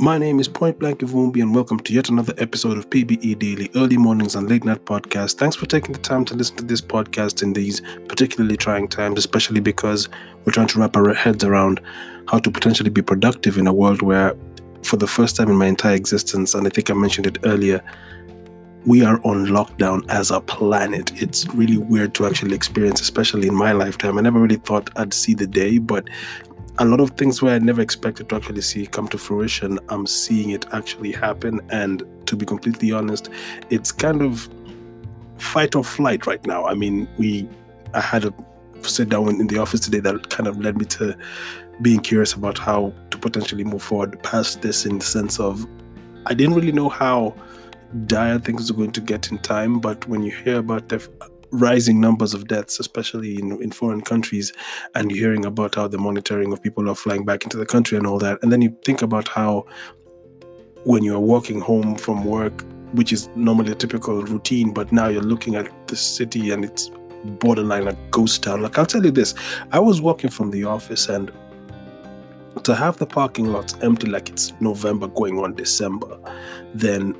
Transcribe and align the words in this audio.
My 0.00 0.16
name 0.16 0.38
is 0.38 0.46
Point 0.46 0.78
Blank 0.78 1.00
Ivumbi, 1.00 1.42
and 1.42 1.52
welcome 1.52 1.80
to 1.80 1.92
yet 1.92 2.08
another 2.08 2.32
episode 2.38 2.78
of 2.78 2.88
PBE 2.88 3.36
Daily 3.36 3.68
Early 3.74 3.96
Mornings 3.96 4.36
and 4.36 4.48
Late 4.48 4.64
Night 4.64 4.84
Podcast. 4.84 5.38
Thanks 5.38 5.56
for 5.56 5.66
taking 5.66 5.92
the 5.92 5.98
time 5.98 6.24
to 6.26 6.34
listen 6.34 6.56
to 6.58 6.62
this 6.62 6.80
podcast 6.80 7.42
in 7.42 7.52
these 7.52 7.80
particularly 8.06 8.56
trying 8.56 8.86
times, 8.86 9.18
especially 9.18 9.58
because 9.58 10.08
we're 10.44 10.52
trying 10.52 10.68
to 10.68 10.78
wrap 10.78 10.96
our 10.96 11.12
heads 11.14 11.42
around 11.42 11.80
how 12.28 12.38
to 12.38 12.48
potentially 12.48 12.90
be 12.90 13.02
productive 13.02 13.58
in 13.58 13.66
a 13.66 13.72
world 13.72 14.00
where, 14.00 14.36
for 14.84 14.98
the 14.98 15.08
first 15.08 15.34
time 15.34 15.50
in 15.50 15.56
my 15.56 15.66
entire 15.66 15.96
existence, 15.96 16.54
and 16.54 16.64
I 16.64 16.70
think 16.70 16.90
I 16.90 16.94
mentioned 16.94 17.26
it 17.26 17.38
earlier, 17.42 17.82
we 18.86 19.04
are 19.04 19.20
on 19.24 19.46
lockdown 19.46 20.08
as 20.08 20.30
a 20.30 20.40
planet. 20.40 21.10
It's 21.20 21.44
really 21.48 21.76
weird 21.76 22.14
to 22.14 22.26
actually 22.26 22.54
experience, 22.54 23.00
especially 23.00 23.48
in 23.48 23.54
my 23.54 23.72
lifetime. 23.72 24.16
I 24.16 24.20
never 24.20 24.38
really 24.38 24.56
thought 24.56 24.90
I'd 24.94 25.12
see 25.12 25.34
the 25.34 25.48
day, 25.48 25.78
but 25.78 26.08
a 26.78 26.84
lot 26.84 27.00
of 27.00 27.10
things 27.12 27.42
where 27.42 27.54
I 27.54 27.58
never 27.58 27.80
expected 27.80 28.28
to 28.28 28.36
actually 28.36 28.60
see 28.60 28.86
come 28.86 29.08
to 29.08 29.18
fruition, 29.18 29.78
I'm 29.88 30.06
seeing 30.06 30.50
it 30.50 30.64
actually 30.72 31.12
happen. 31.12 31.60
And 31.70 32.04
to 32.26 32.36
be 32.36 32.46
completely 32.46 32.92
honest, 32.92 33.28
it's 33.70 33.90
kind 33.90 34.22
of 34.22 34.48
fight 35.38 35.74
or 35.74 35.82
flight 35.82 36.26
right 36.26 36.44
now. 36.46 36.66
I 36.66 36.74
mean, 36.74 37.08
we, 37.18 37.48
I 37.94 38.00
had 38.00 38.24
a 38.24 38.34
sit 38.82 39.08
down 39.08 39.28
in 39.28 39.48
the 39.48 39.58
office 39.58 39.80
today 39.80 39.98
that 39.98 40.30
kind 40.30 40.46
of 40.46 40.60
led 40.60 40.78
me 40.78 40.84
to 40.84 41.16
being 41.82 41.98
curious 41.98 42.32
about 42.32 42.58
how 42.58 42.92
to 43.10 43.18
potentially 43.18 43.64
move 43.64 43.82
forward 43.82 44.22
past 44.22 44.62
this 44.62 44.86
in 44.86 44.98
the 44.98 45.04
sense 45.04 45.40
of 45.40 45.66
I 46.26 46.34
didn't 46.34 46.54
really 46.54 46.72
know 46.72 46.88
how 46.88 47.34
dire 48.06 48.38
things 48.38 48.70
are 48.70 48.74
going 48.74 48.92
to 48.92 49.00
get 49.00 49.30
in 49.30 49.38
time, 49.38 49.80
but 49.80 50.06
when 50.08 50.22
you 50.22 50.30
hear 50.30 50.58
about 50.58 50.88
the 50.88 51.08
rising 51.50 52.00
numbers 52.00 52.34
of 52.34 52.48
deaths, 52.48 52.78
especially 52.78 53.38
in, 53.38 53.62
in 53.62 53.70
foreign 53.70 54.00
countries, 54.00 54.52
and 54.94 55.10
you're 55.10 55.20
hearing 55.20 55.44
about 55.44 55.74
how 55.74 55.88
the 55.88 55.98
monitoring 55.98 56.52
of 56.52 56.62
people 56.62 56.88
are 56.90 56.94
flying 56.94 57.24
back 57.24 57.44
into 57.44 57.56
the 57.56 57.66
country 57.66 57.96
and 57.96 58.06
all 58.06 58.18
that. 58.18 58.38
And 58.42 58.52
then 58.52 58.62
you 58.62 58.76
think 58.84 59.02
about 59.02 59.28
how 59.28 59.66
when 60.84 61.02
you're 61.02 61.20
walking 61.20 61.60
home 61.60 61.96
from 61.96 62.24
work, 62.24 62.64
which 62.92 63.12
is 63.12 63.28
normally 63.34 63.72
a 63.72 63.74
typical 63.74 64.22
routine, 64.22 64.72
but 64.72 64.92
now 64.92 65.08
you're 65.08 65.22
looking 65.22 65.56
at 65.56 65.88
the 65.88 65.96
city 65.96 66.50
and 66.50 66.64
it's 66.64 66.90
borderline 67.24 67.88
a 67.88 67.94
ghost 68.10 68.42
town. 68.42 68.62
Like 68.62 68.78
I'll 68.78 68.86
tell 68.86 69.04
you 69.04 69.10
this, 69.10 69.34
I 69.72 69.78
was 69.78 70.00
walking 70.00 70.30
from 70.30 70.50
the 70.50 70.64
office 70.64 71.08
and 71.08 71.30
to 72.64 72.74
have 72.74 72.96
the 72.98 73.06
parking 73.06 73.46
lots 73.52 73.74
empty 73.82 74.08
like 74.08 74.28
it's 74.28 74.52
November 74.60 75.08
going 75.08 75.38
on 75.38 75.54
December, 75.54 76.18
then 76.74 77.14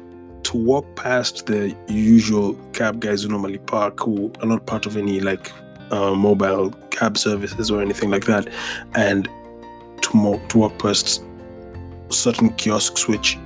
to 0.48 0.56
walk 0.56 0.86
past 0.96 1.44
the 1.44 1.76
usual 1.88 2.54
cab 2.72 3.00
guys 3.00 3.22
who 3.22 3.28
normally 3.28 3.58
park, 3.58 4.00
who 4.00 4.32
are 4.40 4.46
not 4.46 4.64
part 4.64 4.86
of 4.86 4.96
any 4.96 5.20
like 5.20 5.52
uh, 5.90 6.14
mobile 6.14 6.70
cab 6.90 7.18
services 7.18 7.70
or 7.70 7.82
anything 7.82 8.10
like 8.10 8.24
that, 8.24 8.48
and 8.94 9.28
to, 10.00 10.16
mo- 10.16 10.40
to 10.48 10.58
walk 10.58 10.78
past 10.78 11.22
certain 12.08 12.48
kiosks 12.54 13.06
which 13.06 13.36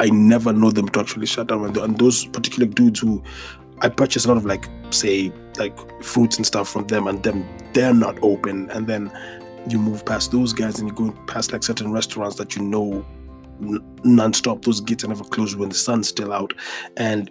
I 0.00 0.10
never 0.10 0.52
know 0.52 0.72
them 0.72 0.88
to 0.88 0.98
actually 0.98 1.26
shut 1.26 1.46
down. 1.46 1.64
And 1.64 1.98
those 1.98 2.24
particular 2.24 2.66
dudes 2.66 2.98
who 2.98 3.22
I 3.80 3.88
purchase 3.88 4.24
a 4.24 4.28
lot 4.28 4.38
of 4.38 4.44
like 4.44 4.68
say 4.90 5.32
like 5.56 6.02
fruits 6.02 6.36
and 6.36 6.44
stuff 6.44 6.68
from 6.68 6.88
them, 6.88 7.06
and 7.06 7.22
them 7.22 7.48
they're 7.74 7.94
not 7.94 8.18
open, 8.22 8.68
and 8.70 8.88
then 8.88 9.12
you 9.68 9.78
move 9.78 10.04
past 10.04 10.32
those 10.32 10.52
guys 10.52 10.80
and 10.80 10.88
you 10.88 10.94
go 10.94 11.12
past 11.28 11.52
like 11.52 11.62
certain 11.62 11.92
restaurants 11.92 12.34
that 12.38 12.56
you 12.56 12.62
know 12.62 13.06
non-stop. 14.04 14.62
Those 14.62 14.80
gates 14.80 15.04
are 15.04 15.08
never 15.08 15.24
closed 15.24 15.56
when 15.56 15.68
the 15.68 15.74
sun's 15.74 16.08
still 16.08 16.32
out. 16.32 16.54
And 16.96 17.30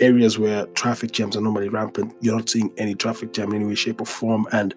areas 0.00 0.38
where 0.38 0.66
traffic 0.68 1.12
jams 1.12 1.36
are 1.36 1.42
normally 1.42 1.68
rampant 1.68 2.14
you're 2.20 2.34
not 2.34 2.48
seeing 2.48 2.72
any 2.78 2.94
traffic 2.94 3.34
jam 3.34 3.50
in 3.50 3.56
any 3.56 3.64
way 3.66 3.74
shape 3.74 4.00
or 4.00 4.06
form. 4.06 4.46
And 4.52 4.74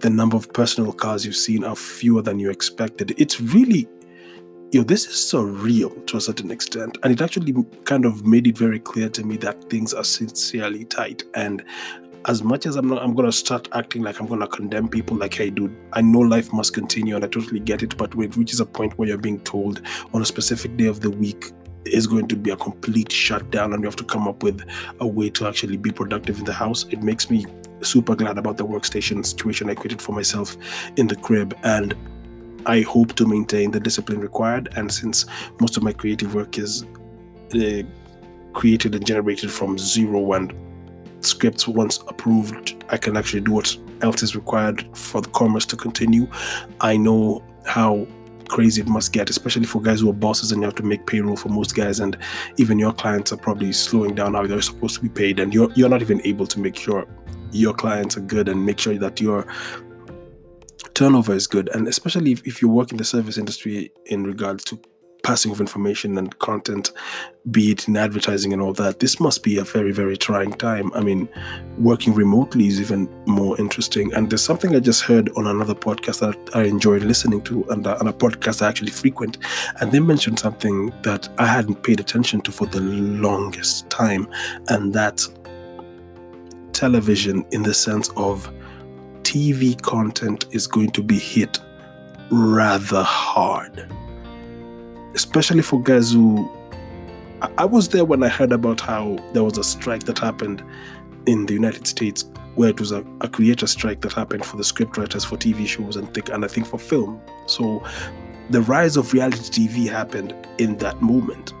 the 0.00 0.10
number 0.10 0.36
of 0.36 0.52
personal 0.52 0.92
cars 0.92 1.24
you've 1.24 1.36
seen 1.36 1.64
are 1.64 1.76
fewer 1.76 2.22
than 2.22 2.38
you 2.38 2.50
expected. 2.50 3.14
It's 3.16 3.40
really 3.40 3.88
you 4.72 4.80
know 4.80 4.84
this 4.84 5.06
is 5.06 5.32
surreal 5.32 6.04
to 6.06 6.16
a 6.16 6.20
certain 6.20 6.50
extent. 6.50 6.98
And 7.02 7.12
it 7.12 7.20
actually 7.20 7.54
kind 7.84 8.04
of 8.04 8.26
made 8.26 8.46
it 8.46 8.58
very 8.58 8.80
clear 8.80 9.08
to 9.10 9.24
me 9.24 9.36
that 9.38 9.70
things 9.70 9.94
are 9.94 10.04
sincerely 10.04 10.84
tight. 10.84 11.22
And 11.34 11.64
as 12.26 12.42
much 12.42 12.66
as 12.66 12.76
I'm 12.76 12.88
not, 12.88 13.02
I'm 13.02 13.14
gonna 13.14 13.32
start 13.32 13.68
acting 13.72 14.02
like 14.02 14.18
I'm 14.18 14.26
gonna 14.26 14.48
condemn 14.48 14.88
people. 14.88 15.16
Like, 15.16 15.34
hey, 15.34 15.50
dude, 15.50 15.76
I 15.92 16.02
know 16.02 16.18
life 16.18 16.52
must 16.52 16.74
continue, 16.74 17.14
and 17.14 17.24
I 17.24 17.28
totally 17.28 17.60
get 17.60 17.82
it. 17.82 17.96
But 17.96 18.14
when 18.14 18.30
it 18.30 18.36
reaches 18.36 18.60
a 18.60 18.66
point 18.66 18.98
where 18.98 19.08
you're 19.08 19.16
being 19.16 19.40
told 19.40 19.82
on 20.12 20.22
a 20.22 20.26
specific 20.26 20.76
day 20.76 20.86
of 20.86 21.00
the 21.00 21.10
week 21.10 21.52
is 21.84 22.08
going 22.08 22.26
to 22.26 22.36
be 22.36 22.50
a 22.50 22.56
complete 22.56 23.12
shutdown, 23.12 23.72
and 23.72 23.82
you 23.82 23.86
have 23.86 23.96
to 23.96 24.04
come 24.04 24.26
up 24.26 24.42
with 24.42 24.68
a 24.98 25.06
way 25.06 25.30
to 25.30 25.46
actually 25.46 25.76
be 25.76 25.92
productive 25.92 26.38
in 26.38 26.44
the 26.44 26.52
house, 26.52 26.84
it 26.90 27.02
makes 27.02 27.30
me 27.30 27.46
super 27.82 28.16
glad 28.16 28.38
about 28.38 28.56
the 28.56 28.66
workstation 28.66 29.24
situation 29.24 29.70
I 29.70 29.74
created 29.74 30.02
for 30.02 30.12
myself 30.12 30.56
in 30.96 31.06
the 31.06 31.16
crib, 31.16 31.56
and 31.62 31.94
I 32.66 32.80
hope 32.80 33.14
to 33.14 33.26
maintain 33.26 33.70
the 33.70 33.78
discipline 33.78 34.18
required. 34.18 34.68
And 34.74 34.90
since 34.90 35.26
most 35.60 35.76
of 35.76 35.84
my 35.84 35.92
creative 35.92 36.34
work 36.34 36.58
is 36.58 36.84
uh, 37.54 37.82
created 38.52 38.96
and 38.96 39.06
generated 39.06 39.52
from 39.52 39.78
zero 39.78 40.32
and 40.32 40.52
scripts 41.26 41.68
once 41.68 41.98
approved, 42.08 42.84
I 42.88 42.96
can 42.96 43.16
actually 43.16 43.40
do 43.40 43.52
what 43.52 43.76
else 44.02 44.22
is 44.22 44.36
required 44.36 44.88
for 44.96 45.20
the 45.20 45.30
commerce 45.30 45.66
to 45.66 45.76
continue. 45.76 46.26
I 46.80 46.96
know 46.96 47.44
how 47.66 48.06
crazy 48.48 48.80
it 48.80 48.86
must 48.86 49.12
get, 49.12 49.28
especially 49.28 49.66
for 49.66 49.82
guys 49.82 50.00
who 50.00 50.08
are 50.08 50.12
bosses 50.12 50.52
and 50.52 50.62
you 50.62 50.66
have 50.66 50.74
to 50.76 50.82
make 50.82 51.06
payroll 51.06 51.36
for 51.36 51.48
most 51.48 51.74
guys, 51.74 51.98
and 52.00 52.16
even 52.58 52.78
your 52.78 52.92
clients 52.92 53.32
are 53.32 53.36
probably 53.36 53.72
slowing 53.72 54.14
down 54.14 54.34
how 54.34 54.46
they're 54.46 54.62
supposed 54.62 54.94
to 54.94 55.02
be 55.02 55.08
paid, 55.08 55.40
and 55.40 55.52
you're 55.52 55.70
you're 55.74 55.88
not 55.88 56.00
even 56.00 56.20
able 56.24 56.46
to 56.46 56.60
make 56.60 56.76
sure 56.76 57.06
your 57.52 57.74
clients 57.74 58.16
are 58.16 58.20
good 58.20 58.48
and 58.48 58.64
make 58.64 58.78
sure 58.78 58.96
that 58.98 59.20
your 59.20 59.46
turnover 60.94 61.34
is 61.34 61.46
good, 61.46 61.68
and 61.74 61.88
especially 61.88 62.32
if, 62.32 62.46
if 62.46 62.62
you 62.62 62.68
work 62.68 62.90
in 62.92 62.96
the 62.96 63.04
service 63.04 63.36
industry 63.36 63.90
in 64.06 64.24
regards 64.24 64.64
to 64.64 64.80
passing 65.26 65.50
of 65.50 65.60
information 65.60 66.16
and 66.18 66.38
content, 66.38 66.92
be 67.50 67.72
it 67.72 67.88
in 67.88 67.96
advertising 67.96 68.52
and 68.52 68.62
all 68.62 68.72
that, 68.72 69.00
this 69.00 69.18
must 69.18 69.42
be 69.42 69.58
a 69.58 69.64
very, 69.64 69.90
very 69.90 70.16
trying 70.16 70.52
time. 70.52 70.92
I 70.94 71.00
mean, 71.00 71.28
working 71.78 72.14
remotely 72.14 72.68
is 72.68 72.80
even 72.80 73.08
more 73.26 73.58
interesting. 73.58 74.14
And 74.14 74.30
there's 74.30 74.44
something 74.44 74.76
I 74.76 74.78
just 74.78 75.02
heard 75.02 75.28
on 75.30 75.48
another 75.48 75.74
podcast 75.74 76.20
that 76.20 76.38
I 76.54 76.62
enjoyed 76.62 77.02
listening 77.02 77.42
to, 77.42 77.64
and, 77.70 77.88
uh, 77.88 77.96
a 77.98 78.12
podcast 78.12 78.62
I 78.62 78.68
actually 78.68 78.92
frequent. 78.92 79.38
And 79.80 79.90
they 79.90 79.98
mentioned 79.98 80.38
something 80.38 80.92
that 81.02 81.28
I 81.38 81.46
hadn't 81.46 81.82
paid 81.82 81.98
attention 81.98 82.40
to 82.42 82.52
for 82.52 82.66
the 82.68 82.80
longest 82.80 83.90
time, 83.90 84.28
and 84.68 84.92
that's 84.92 85.34
television 86.72 87.44
in 87.50 87.64
the 87.64 87.74
sense 87.74 88.10
of 88.16 88.48
TV 89.24 89.74
content 89.82 90.46
is 90.52 90.68
going 90.68 90.90
to 90.92 91.02
be 91.02 91.18
hit 91.18 91.58
rather 92.30 93.02
hard 93.02 93.88
especially 95.16 95.62
for 95.62 95.82
guys 95.82 96.12
who 96.12 96.48
I 97.58 97.64
was 97.64 97.88
there 97.88 98.04
when 98.04 98.22
I 98.22 98.28
heard 98.28 98.52
about 98.52 98.80
how 98.80 99.16
there 99.32 99.42
was 99.42 99.58
a 99.58 99.64
strike 99.64 100.04
that 100.04 100.18
happened 100.18 100.62
in 101.26 101.46
the 101.46 101.54
United 101.54 101.86
States 101.86 102.30
where 102.54 102.68
it 102.70 102.78
was 102.78 102.92
a, 102.92 103.04
a 103.22 103.28
creator 103.28 103.66
strike 103.66 104.02
that 104.02 104.12
happened 104.12 104.44
for 104.44 104.56
the 104.56 104.62
scriptwriters 104.62 105.26
for 105.26 105.36
TV 105.36 105.66
shows 105.66 105.96
and, 105.96 106.12
think, 106.14 106.28
and 106.28 106.44
I 106.44 106.48
think 106.48 106.66
for 106.66 106.78
film. 106.78 107.20
So 107.46 107.82
the 108.50 108.62
rise 108.62 108.96
of 108.96 109.12
reality 109.12 109.66
TV 109.66 109.88
happened 109.88 110.34
in 110.58 110.76
that 110.78 111.00
moment. 111.02 111.52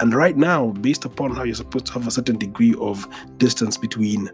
And 0.00 0.14
right 0.14 0.36
now, 0.36 0.68
based 0.72 1.04
upon 1.04 1.34
how 1.34 1.44
you're 1.44 1.54
supposed 1.54 1.86
to 1.86 1.92
have 1.92 2.06
a 2.06 2.10
certain 2.10 2.38
degree 2.38 2.74
of 2.80 3.06
distance 3.38 3.76
between 3.76 4.30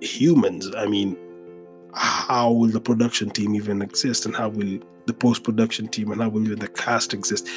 humans, 0.00 0.70
I 0.76 0.86
mean, 0.86 1.16
how 2.30 2.52
will 2.52 2.68
the 2.68 2.80
production 2.80 3.28
team 3.28 3.56
even 3.56 3.82
exist 3.82 4.24
and 4.24 4.36
how 4.36 4.48
will 4.48 4.78
the 5.06 5.12
post 5.12 5.42
production 5.42 5.88
team 5.88 6.12
and 6.12 6.22
how 6.22 6.28
will 6.28 6.44
even 6.44 6.60
the 6.60 6.68
cast 6.68 7.12
exist? 7.12 7.48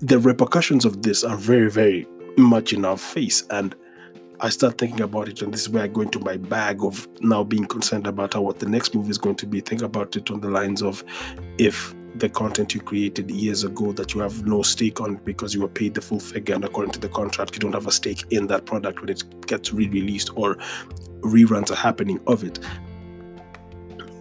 The 0.00 0.18
repercussions 0.18 0.86
of 0.86 1.02
this 1.02 1.24
are 1.24 1.36
very, 1.36 1.70
very 1.70 2.06
much 2.38 2.72
in 2.72 2.86
our 2.86 2.96
face. 2.96 3.46
And 3.50 3.76
I 4.40 4.48
start 4.48 4.78
thinking 4.78 5.02
about 5.02 5.28
it, 5.28 5.42
and 5.42 5.52
this 5.52 5.60
is 5.60 5.68
where 5.68 5.82
I 5.84 5.88
go 5.88 6.00
into 6.00 6.20
my 6.20 6.38
bag 6.38 6.82
of 6.82 7.06
now 7.20 7.44
being 7.44 7.66
concerned 7.66 8.06
about 8.06 8.32
how 8.32 8.40
what 8.40 8.60
the 8.60 8.68
next 8.68 8.94
movie 8.94 9.10
is 9.10 9.18
going 9.18 9.36
to 9.36 9.46
be. 9.46 9.60
Think 9.60 9.82
about 9.82 10.16
it 10.16 10.30
on 10.30 10.40
the 10.40 10.48
lines 10.48 10.82
of 10.82 11.04
if 11.58 11.94
the 12.16 12.28
content 12.28 12.74
you 12.74 12.80
created 12.80 13.30
years 13.30 13.64
ago 13.64 13.92
that 13.92 14.14
you 14.14 14.20
have 14.20 14.46
no 14.46 14.62
stake 14.62 15.00
on 15.00 15.16
because 15.16 15.54
you 15.54 15.60
were 15.60 15.68
paid 15.68 15.94
the 15.94 16.00
full 16.00 16.20
figure 16.20 16.54
and 16.54 16.64
according 16.64 16.92
to 16.92 16.98
the 16.98 17.08
contract 17.08 17.54
you 17.54 17.60
don't 17.60 17.74
have 17.74 17.86
a 17.86 17.92
stake 17.92 18.24
in 18.30 18.46
that 18.46 18.64
product 18.64 19.00
when 19.00 19.08
it 19.08 19.22
gets 19.46 19.72
re-released 19.72 20.30
or 20.36 20.56
reruns 21.20 21.70
are 21.70 21.76
happening 21.76 22.20
of 22.26 22.44
it 22.44 22.58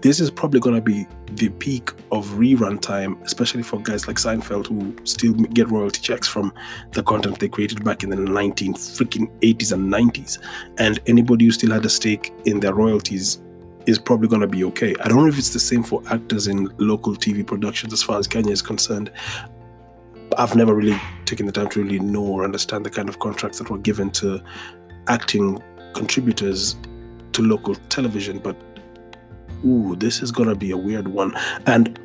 this 0.01 0.19
is 0.19 0.29
probably 0.29 0.59
going 0.59 0.75
to 0.75 0.81
be 0.81 1.07
the 1.33 1.49
peak 1.49 1.91
of 2.11 2.25
rerun 2.29 2.79
time, 2.79 3.17
especially 3.23 3.63
for 3.63 3.79
guys 3.81 4.07
like 4.07 4.17
Seinfeld 4.17 4.67
who 4.67 4.95
still 5.05 5.33
get 5.33 5.69
royalty 5.69 6.01
checks 6.01 6.27
from 6.27 6.53
the 6.93 7.03
content 7.03 7.39
they 7.39 7.49
created 7.49 7.83
back 7.83 8.03
in 8.03 8.11
the 8.11 8.15
19 8.15 8.73
freaking 8.75 9.27
80s 9.39 9.73
and 9.73 9.91
90s. 9.91 10.37
And 10.77 10.99
anybody 11.07 11.45
who 11.45 11.51
still 11.51 11.71
had 11.71 11.85
a 11.85 11.89
stake 11.89 12.31
in 12.45 12.59
their 12.59 12.73
royalties 12.73 13.41
is 13.87 13.97
probably 13.97 14.27
going 14.27 14.41
to 14.41 14.47
be 14.47 14.63
okay. 14.65 14.93
I 15.01 15.07
don't 15.07 15.17
know 15.17 15.27
if 15.27 15.37
it's 15.37 15.53
the 15.53 15.59
same 15.59 15.81
for 15.81 16.03
actors 16.09 16.47
in 16.47 16.69
local 16.77 17.15
TV 17.15 17.45
productions 17.45 17.93
as 17.93 18.03
far 18.03 18.19
as 18.19 18.27
Kenya 18.27 18.51
is 18.51 18.61
concerned. 18.61 19.11
I've 20.37 20.55
never 20.55 20.75
really 20.75 20.99
taken 21.25 21.45
the 21.45 21.51
time 21.51 21.69
to 21.69 21.81
really 21.81 21.99
know 21.99 22.23
or 22.23 22.43
understand 22.43 22.85
the 22.85 22.89
kind 22.89 23.07
of 23.07 23.19
contracts 23.19 23.59
that 23.59 23.69
were 23.69 23.77
given 23.77 24.11
to 24.11 24.41
acting 25.07 25.63
contributors 25.93 26.75
to 27.31 27.41
local 27.41 27.75
television, 27.89 28.39
but 28.39 28.55
ooh, 29.65 29.95
this 29.95 30.21
is 30.21 30.31
gonna 30.31 30.55
be 30.55 30.71
a 30.71 30.77
weird 30.77 31.07
one. 31.07 31.33
And 31.65 31.97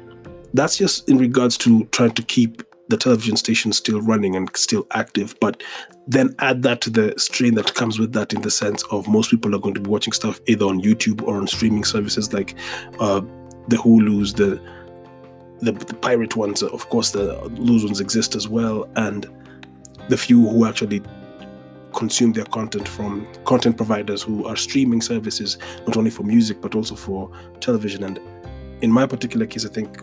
that's 0.54 0.76
just 0.76 1.08
in 1.08 1.18
regards 1.18 1.58
to 1.58 1.84
trying 1.86 2.12
to 2.12 2.22
keep 2.22 2.62
the 2.92 2.98
television 2.98 3.36
station 3.36 3.72
still 3.72 4.02
running 4.02 4.36
and 4.36 4.54
still 4.54 4.86
active. 4.92 5.34
But 5.40 5.62
then 6.06 6.34
add 6.38 6.62
that 6.62 6.82
to 6.82 6.90
the 6.90 7.14
strain 7.16 7.54
that 7.54 7.74
comes 7.74 7.98
with 7.98 8.12
that 8.12 8.32
in 8.34 8.42
the 8.42 8.50
sense 8.50 8.84
of 8.90 9.08
most 9.08 9.30
people 9.30 9.54
are 9.54 9.58
going 9.58 9.74
to 9.74 9.80
be 9.80 9.88
watching 9.88 10.12
stuff 10.12 10.40
either 10.46 10.66
on 10.66 10.80
YouTube 10.80 11.22
or 11.22 11.36
on 11.36 11.46
streaming 11.46 11.84
services 11.84 12.32
like 12.32 12.54
uh, 13.00 13.22
the 13.68 13.76
Hulu's, 13.76 14.34
the, 14.34 14.60
the 15.60 15.72
the 15.72 15.94
pirate 15.94 16.36
ones. 16.36 16.62
Of 16.62 16.88
course, 16.90 17.12
the 17.12 17.40
loose 17.56 17.82
ones 17.84 18.00
exist 18.00 18.34
as 18.34 18.46
well, 18.46 18.86
and 18.96 19.26
the 20.08 20.18
few 20.18 20.46
who 20.46 20.66
actually 20.66 21.02
consume 21.94 22.32
their 22.32 22.46
content 22.46 22.86
from 22.86 23.26
content 23.44 23.76
providers 23.76 24.22
who 24.22 24.46
are 24.46 24.56
streaming 24.56 25.00
services 25.00 25.58
not 25.86 25.94
only 25.94 26.08
for 26.08 26.22
music 26.22 26.58
but 26.62 26.74
also 26.74 26.94
for 26.94 27.30
television 27.60 28.02
and 28.02 28.18
in 28.80 28.90
my 28.90 29.06
particular 29.06 29.44
case 29.44 29.66
i 29.66 29.68
think 29.68 30.00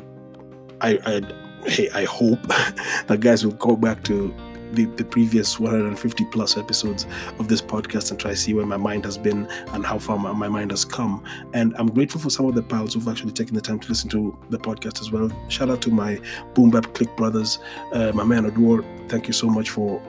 i 0.82 1.00
i 1.08 1.49
hey 1.66 1.90
i 1.94 2.06
hope 2.06 2.42
that 3.08 3.20
guys 3.20 3.46
will 3.46 3.54
go 3.54 3.76
back 3.76 4.04
to 4.04 4.34
the, 4.74 4.86
the 4.86 5.04
previous 5.04 5.60
150 5.60 6.26
plus 6.26 6.58
episodes 6.58 7.06
of 7.40 7.48
this 7.48 7.62
podcast 7.62 8.12
and 8.12 8.20
try 8.20 8.32
to 8.32 8.38
see 8.38 8.54
where 8.54 8.66
my 8.66 8.78
mind 8.78 9.06
has 9.06 9.18
been 9.18 9.48
and 9.74 9.86
how 9.86 9.98
far 9.98 10.18
my, 10.18 10.32
my 10.32 10.48
mind 10.48 10.72
has 10.72 10.86
come. 10.86 11.24
And 11.54 11.74
I'm 11.78 11.90
grateful 11.90 12.22
for 12.22 12.30
some 12.30 12.46
of 12.46 12.56
the 12.56 12.64
pals 12.64 12.94
who've 12.94 13.08
actually 13.08 13.32
taken 13.32 13.56
the 13.56 13.62
time 13.62 13.80
to 13.80 13.90
listen 13.90 14.10
to 14.12 14.38
the 14.50 14.60
podcast 14.60 15.02
as 15.02 15.12
well. 15.12 15.32
Shout 15.48 15.70
out 15.70 15.82
to 15.84 15.90
my 15.90 16.20
Boom 16.54 16.70
Bap 16.70 16.94
Click 16.94 17.16
brothers, 17.16 17.60
uh, 17.94 18.12
my 18.14 18.24
man 18.24 18.50
Adwar. 18.50 18.86
Thank 19.10 19.28
you 19.28 19.34
so 19.34 19.48
much 19.48 19.70
for 19.72 20.02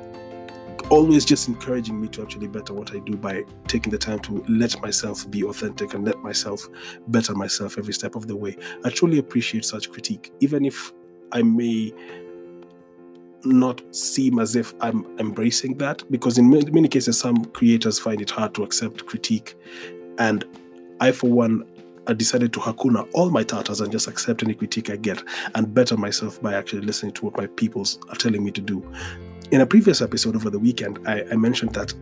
always 0.91 1.25
just 1.25 1.47
encouraging 1.47 2.01
me 2.01 2.09
to 2.09 2.21
actually 2.23 2.49
better 2.49 2.75
what 2.75 2.93
I 2.95 2.99
do 2.99 3.17
by 3.17 3.45
taking 3.69 3.93
the 3.93 3.99
time 3.99 4.19
to 4.21 4.45
let 4.49 4.81
myself 4.83 5.31
be 5.31 5.45
authentic 5.45 5.95
and 5.95 6.05
let 6.05 6.19
myself 6.19 6.67
better 7.09 7.33
myself 7.35 7.79
every 7.79 7.95
step 7.95 8.17
of 8.17 8.27
the 8.27 8.37
way. 8.37 8.57
I 8.85 8.91
truly 8.91 9.19
appreciate 9.19 9.65
such 9.65 9.91
critique, 9.91 10.33
even 10.41 10.65
if 10.65 10.93
I 11.33 11.43
may 11.43 11.93
not 13.45 13.83
seem 13.95 14.39
as 14.39 14.57
if 14.57 14.75
I'm 14.81 15.07
embracing 15.19 15.79
that, 15.79 16.03
because 16.11 16.39
in 16.39 16.51
many, 16.51 16.89
cases, 16.89 17.19
some 17.19 17.45
creators 17.47 17.99
find 17.99 18.21
it 18.21 18.31
hard 18.31 18.55
to 18.55 18.63
accept 18.63 19.07
critique. 19.07 19.55
And 20.19 20.45
I, 21.01 21.13
for 21.13 21.31
one, 21.31 21.65
I 22.07 22.13
decided 22.13 22.53
to 22.55 22.61
hakuna 22.61 23.09
all 23.15 23.31
my 23.31 23.45
tatas 23.45 23.81
and 23.81 23.93
just 23.93 24.09
accept 24.09 24.43
any 24.43 24.55
critique 24.55 24.91
I 24.91 24.97
get 24.97 25.23
and 25.55 25.73
better 25.73 25.97
myself 25.97 26.41
by 26.43 26.55
actually 26.55 26.83
listening 26.83 27.13
to 27.13 27.27
what 27.27 27.37
my 27.37 27.47
peoples 27.47 27.99
are 28.09 28.17
telling 28.17 28.45
me 28.45 28.51
to 28.53 28.61
do. 28.61 28.85
In 29.51 29.61
a 29.61 29.67
previous 29.67 30.01
episode 30.01 30.37
over 30.37 30.51
the 30.51 30.59
weekend, 30.59 30.99
I, 31.07 31.25
I 31.31 31.37
mentioned 31.37 31.75
that 31.75 31.95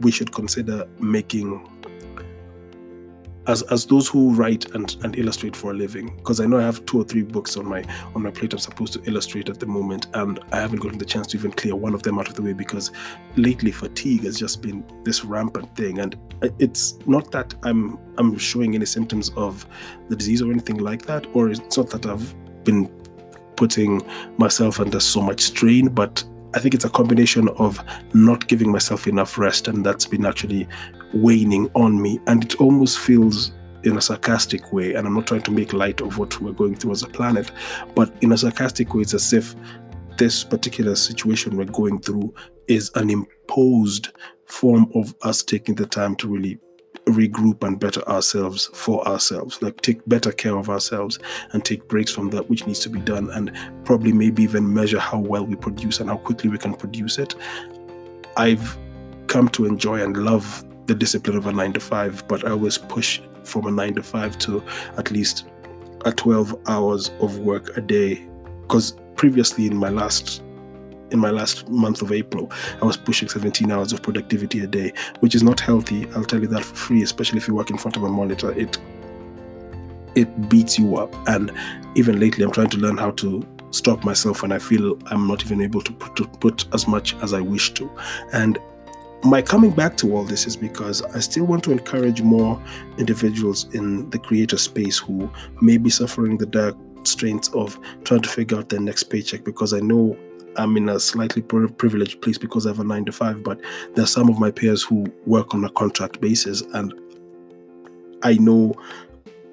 we 0.00 0.10
should 0.10 0.32
consider 0.32 0.86
making 0.98 1.68
as 3.46 3.62
as 3.62 3.86
those 3.86 4.08
who 4.08 4.34
write 4.34 4.74
and, 4.74 4.96
and 5.02 5.18
illustrate 5.18 5.54
for 5.54 5.70
a 5.70 5.74
living 5.74 6.14
because 6.16 6.40
i 6.40 6.46
know 6.46 6.58
i 6.58 6.62
have 6.62 6.84
two 6.86 7.00
or 7.00 7.04
three 7.04 7.22
books 7.22 7.56
on 7.56 7.66
my 7.66 7.84
on 8.14 8.22
my 8.22 8.30
plate 8.30 8.52
i'm 8.52 8.58
supposed 8.58 8.92
to 8.92 9.02
illustrate 9.04 9.48
at 9.48 9.60
the 9.60 9.66
moment 9.66 10.06
and 10.14 10.40
i 10.52 10.56
haven't 10.56 10.80
gotten 10.80 10.98
the 10.98 11.04
chance 11.04 11.26
to 11.26 11.36
even 11.36 11.52
clear 11.52 11.74
one 11.74 11.94
of 11.94 12.02
them 12.02 12.18
out 12.18 12.28
of 12.28 12.34
the 12.34 12.42
way 12.42 12.52
because 12.52 12.90
lately 13.36 13.70
fatigue 13.70 14.24
has 14.24 14.38
just 14.38 14.62
been 14.62 14.84
this 15.04 15.24
rampant 15.24 15.74
thing. 15.76 15.98
And 15.98 16.16
it's 16.58 16.98
not 17.06 17.30
that 17.32 17.54
i'm 17.62 17.98
i'm 18.18 18.36
showing 18.36 18.74
any 18.74 18.86
symptoms 18.86 19.30
of 19.36 19.66
the 20.08 20.16
disease 20.16 20.42
or 20.42 20.50
anything 20.50 20.78
like 20.78 21.06
that 21.06 21.26
or 21.34 21.48
it's 21.48 21.76
not 21.76 21.90
that 21.90 22.06
i've 22.06 22.34
been 22.64 22.86
putting 23.56 24.02
myself 24.36 24.80
under 24.80 25.00
so 25.00 25.22
much 25.22 25.40
strain 25.40 25.88
but 25.88 26.22
I 26.54 26.60
think 26.60 26.72
it's 26.72 26.84
a 26.84 26.90
combination 26.90 27.48
of 27.58 27.82
not 28.14 28.46
giving 28.46 28.70
myself 28.70 29.08
enough 29.08 29.38
rest, 29.38 29.66
and 29.66 29.84
that's 29.84 30.06
been 30.06 30.24
actually 30.24 30.68
waning 31.14 31.70
on 31.74 32.00
me. 32.00 32.20
And 32.26 32.44
it 32.44 32.60
almost 32.60 32.98
feels 32.98 33.52
in 33.84 33.96
a 33.96 34.00
sarcastic 34.00 34.72
way, 34.72 34.94
and 34.94 35.06
I'm 35.06 35.14
not 35.14 35.26
trying 35.26 35.42
to 35.42 35.50
make 35.50 35.72
light 35.72 36.00
of 36.00 36.18
what 36.18 36.40
we're 36.40 36.52
going 36.52 36.74
through 36.74 36.92
as 36.92 37.02
a 37.02 37.08
planet, 37.08 37.50
but 37.94 38.14
in 38.22 38.32
a 38.32 38.38
sarcastic 38.38 38.94
way, 38.94 39.02
it's 39.02 39.14
as 39.14 39.32
if 39.32 39.54
this 40.16 40.44
particular 40.44 40.94
situation 40.94 41.56
we're 41.56 41.64
going 41.64 42.00
through 42.00 42.32
is 42.66 42.90
an 42.94 43.10
imposed 43.10 44.10
form 44.46 44.90
of 44.94 45.14
us 45.22 45.42
taking 45.42 45.74
the 45.74 45.86
time 45.86 46.16
to 46.16 46.28
really 46.28 46.58
regroup 47.06 47.62
and 47.64 47.78
better 47.78 48.00
ourselves 48.08 48.70
for 48.72 49.06
ourselves 49.06 49.60
like 49.60 49.78
take 49.82 50.06
better 50.08 50.32
care 50.32 50.56
of 50.56 50.70
ourselves 50.70 51.18
and 51.52 51.62
take 51.62 51.86
breaks 51.86 52.10
from 52.10 52.30
that 52.30 52.48
which 52.48 52.66
needs 52.66 52.78
to 52.78 52.88
be 52.88 53.00
done 53.00 53.28
and 53.32 53.52
probably 53.84 54.10
maybe 54.10 54.42
even 54.42 54.72
measure 54.72 54.98
how 54.98 55.18
well 55.18 55.44
we 55.44 55.54
produce 55.54 56.00
and 56.00 56.08
how 56.08 56.16
quickly 56.16 56.48
we 56.48 56.56
can 56.56 56.72
produce 56.72 57.18
it 57.18 57.34
i've 58.38 58.78
come 59.26 59.48
to 59.48 59.66
enjoy 59.66 60.02
and 60.02 60.16
love 60.16 60.64
the 60.86 60.94
discipline 60.94 61.36
of 61.36 61.46
a 61.46 61.52
9 61.52 61.72
to 61.72 61.80
5 61.80 62.28
but 62.28 62.44
i 62.46 62.50
always 62.50 62.78
push 62.78 63.20
from 63.42 63.66
a 63.66 63.70
9 63.70 63.94
to 63.94 64.02
5 64.02 64.38
to 64.38 64.62
at 64.96 65.10
least 65.10 65.46
a 66.04 66.12
12 66.12 66.54
hours 66.66 67.10
of 67.20 67.38
work 67.38 67.76
a 67.76 67.80
day 67.80 68.26
because 68.62 68.96
previously 69.16 69.66
in 69.66 69.76
my 69.76 69.88
last 69.88 70.42
in 71.10 71.20
my 71.20 71.30
last 71.30 71.68
month 71.68 72.02
of 72.02 72.10
April, 72.10 72.50
I 72.82 72.84
was 72.84 72.96
pushing 72.96 73.28
17 73.28 73.70
hours 73.70 73.92
of 73.92 74.02
productivity 74.02 74.60
a 74.60 74.66
day, 74.66 74.92
which 75.20 75.34
is 75.34 75.42
not 75.44 75.60
healthy. 75.60 76.08
I'll 76.16 76.24
tell 76.24 76.40
you 76.40 76.48
that 76.48 76.64
for 76.64 76.74
free, 76.74 77.02
especially 77.02 77.38
if 77.38 77.46
you 77.46 77.54
work 77.54 77.70
in 77.70 77.78
front 77.78 77.96
of 77.96 78.02
a 78.02 78.08
monitor. 78.08 78.50
It 78.52 78.78
it 80.14 80.48
beats 80.48 80.78
you 80.78 80.96
up. 80.96 81.14
And 81.28 81.52
even 81.94 82.20
lately, 82.20 82.44
I'm 82.44 82.50
trying 82.50 82.70
to 82.70 82.78
learn 82.78 82.96
how 82.96 83.12
to 83.12 83.46
stop 83.70 84.04
myself 84.04 84.42
when 84.42 84.52
I 84.52 84.58
feel 84.58 84.98
I'm 85.06 85.26
not 85.26 85.44
even 85.44 85.60
able 85.60 85.82
to 85.82 85.92
put, 85.92 86.16
to 86.16 86.26
put 86.26 86.72
as 86.74 86.86
much 86.86 87.16
as 87.22 87.32
I 87.32 87.40
wish 87.40 87.74
to. 87.74 87.90
And 88.32 88.58
my 89.24 89.40
coming 89.40 89.70
back 89.70 89.96
to 89.96 90.14
all 90.14 90.22
this 90.22 90.46
is 90.46 90.56
because 90.56 91.02
I 91.02 91.20
still 91.20 91.44
want 91.44 91.64
to 91.64 91.72
encourage 91.72 92.20
more 92.20 92.62
individuals 92.98 93.72
in 93.74 94.10
the 94.10 94.18
creator 94.18 94.58
space 94.58 94.98
who 94.98 95.30
may 95.62 95.78
be 95.78 95.88
suffering 95.88 96.36
the 96.36 96.46
dark 96.46 96.76
strains 97.04 97.48
of 97.50 97.78
trying 98.04 98.20
to 98.22 98.28
figure 98.28 98.58
out 98.58 98.68
their 98.68 98.80
next 98.80 99.04
paycheck 99.04 99.44
because 99.44 99.72
I 99.72 99.80
know 99.80 100.16
I'm 100.56 100.76
in 100.76 100.88
a 100.88 101.00
slightly 101.00 101.42
privileged 101.42 102.20
place 102.20 102.38
because 102.38 102.66
I 102.66 102.70
have 102.70 102.80
a 102.80 102.84
nine 102.84 103.06
to 103.06 103.12
five, 103.12 103.42
but 103.42 103.60
there 103.94 104.04
are 104.04 104.08
some 104.08 104.28
of 104.28 104.38
my 104.38 104.50
peers 104.50 104.82
who 104.82 105.06
work 105.26 105.54
on 105.54 105.64
a 105.64 105.70
contract 105.70 106.20
basis, 106.20 106.60
and 106.60 106.94
I 108.22 108.34
know 108.34 108.74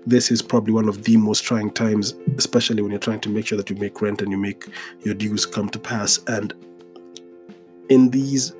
this 0.06 0.32
is 0.32 0.42
probably 0.42 0.74
one 0.74 0.90
of 0.90 1.04
the 1.04 1.18
most 1.18 1.44
trying 1.44 1.72
times, 1.72 2.14
especially 2.38 2.82
when 2.82 2.92
you're 2.92 3.00
trying 3.00 3.20
to 3.22 3.30
make 3.30 3.48
sure 3.48 3.58
that 3.58 3.70
you 3.70 3.76
make 3.78 4.02
rent 4.02 4.22
and 4.22 4.32
you 4.32 4.38
make 4.38 4.68
your 5.02 5.14
dues 5.14 5.46
come 5.46 5.70
to 5.70 5.80
pass. 5.80 6.20
And 6.28 6.54
in 7.90 8.10
these 8.10 8.54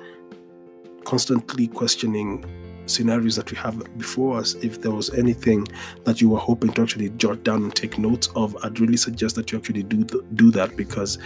constantly 1.04 1.68
questioning 1.68 2.44
scenarios 2.86 3.36
that 3.36 3.50
we 3.50 3.56
have 3.56 3.80
before 3.96 4.38
us, 4.38 4.54
if 4.54 4.82
there 4.82 4.90
was 4.90 5.10
anything 5.14 5.66
that 6.04 6.20
you 6.20 6.28
were 6.28 6.38
hoping 6.38 6.72
to 6.72 6.82
actually 6.82 7.10
jot 7.10 7.42
down 7.44 7.62
and 7.62 7.74
take 7.74 7.98
notes 7.98 8.28
of, 8.34 8.56
I'd 8.64 8.80
really 8.80 8.96
suggest 8.96 9.36
that 9.36 9.52
you 9.52 9.58
actually 9.58 9.84
do 9.84 10.04
do 10.34 10.50
that 10.52 10.76
because 10.76 11.18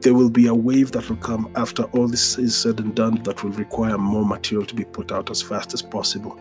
there 0.00 0.14
will 0.14 0.30
be 0.30 0.46
a 0.46 0.54
wave 0.54 0.92
that 0.92 1.08
will 1.08 1.16
come 1.16 1.50
after 1.56 1.82
all 1.84 2.06
this 2.06 2.38
is 2.38 2.56
said 2.56 2.78
and 2.78 2.94
done 2.94 3.20
that 3.24 3.42
will 3.42 3.50
require 3.50 3.98
more 3.98 4.24
material 4.24 4.64
to 4.66 4.74
be 4.74 4.84
put 4.84 5.10
out 5.10 5.30
as 5.30 5.42
fast 5.42 5.74
as 5.74 5.82
possible. 5.82 6.38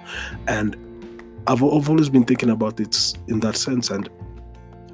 And 0.47 0.75
I've, 1.47 1.63
I've 1.63 1.89
always 1.89 2.09
been 2.09 2.25
thinking 2.25 2.51
about 2.51 2.79
it 2.79 3.13
in 3.27 3.39
that 3.39 3.57
sense. 3.57 3.89
And 3.89 4.09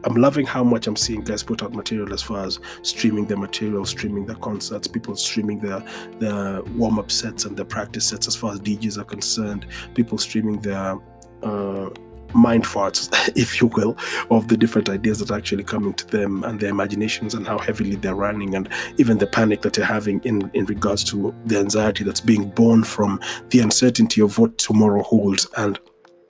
I'm 0.05 0.15
loving 0.15 0.45
how 0.45 0.63
much 0.63 0.88
I'm 0.88 0.95
seeing 0.95 1.22
guys 1.22 1.43
put 1.43 1.63
out 1.63 1.74
material 1.74 2.13
as 2.13 2.22
far 2.22 2.45
as 2.45 2.60
streaming 2.81 3.25
their 3.25 3.38
material, 3.38 3.86
streaming 3.86 4.25
their 4.25 4.36
concerts, 4.38 4.88
people 4.88 5.15
streaming 5.15 5.60
their 5.60 5.83
their 6.19 6.62
warm 6.63 7.00
up 7.00 7.12
sets 7.12 7.45
and 7.45 7.55
their 7.55 7.65
practice 7.65 8.07
sets 8.07 8.27
as 8.27 8.36
far 8.36 8.53
as 8.53 8.60
DJs 8.60 8.98
are 8.98 9.05
concerned, 9.05 9.65
people 9.95 10.17
streaming 10.17 10.60
their 10.62 10.98
uh, 11.41 11.89
mind 12.33 12.63
farts, 12.63 13.10
if 13.36 13.62
you 13.62 13.67
will, 13.67 13.98
of 14.31 14.48
the 14.48 14.57
different 14.57 14.89
ideas 14.89 15.19
that 15.19 15.31
are 15.31 15.38
actually 15.38 15.63
coming 15.63 15.93
to 15.93 16.07
them 16.07 16.43
and 16.43 16.60
their 16.60 16.69
imaginations 16.69 17.33
and 17.33 17.48
how 17.48 17.57
heavily 17.57 17.95
they're 17.95 18.15
running 18.15 18.55
and 18.55 18.69
even 18.98 19.17
the 19.17 19.27
panic 19.27 19.62
that 19.62 19.74
they're 19.74 19.86
having 19.86 20.19
in, 20.24 20.50
in 20.53 20.65
regards 20.65 21.03
to 21.03 21.33
the 21.45 21.60
anxiety 21.60 22.03
that's 22.03 22.22
being 22.22 22.50
born 22.50 22.83
from 22.83 23.19
the 23.50 23.60
uncertainty 23.60 24.22
of 24.22 24.38
what 24.38 24.57
tomorrow 24.57 25.03
holds. 25.03 25.48
And 25.57 25.79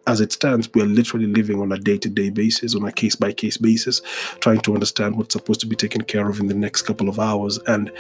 as 0.06 0.20
it 0.20 0.34
stands, 0.34 0.70
we 0.74 0.82
are 0.82 0.88
literally 0.88 1.28
living 1.28 1.62
on 1.62 1.72
a 1.72 1.78
day 1.78 1.98
to 1.98 2.10
day 2.10 2.30
basis, 2.30 2.76
on 2.76 2.84
a 2.84 2.92
case 2.92 3.16
by 3.16 3.32
case 3.32 3.58
basis, 3.58 4.02
trying 4.40 4.60
to 4.62 4.74
understand 4.74 5.16
what's 5.18 5.34
supposed 5.34 5.62
to 5.62 5.68
be 5.68 5.76
taken 5.76 6.04
care 6.04 6.30
of 6.30 6.40
in 6.40 6.48
the 6.48 6.54
next 6.54 6.82
couple 6.84 7.08
of 7.08 7.20
hours. 7.20 7.58
And 7.68 7.92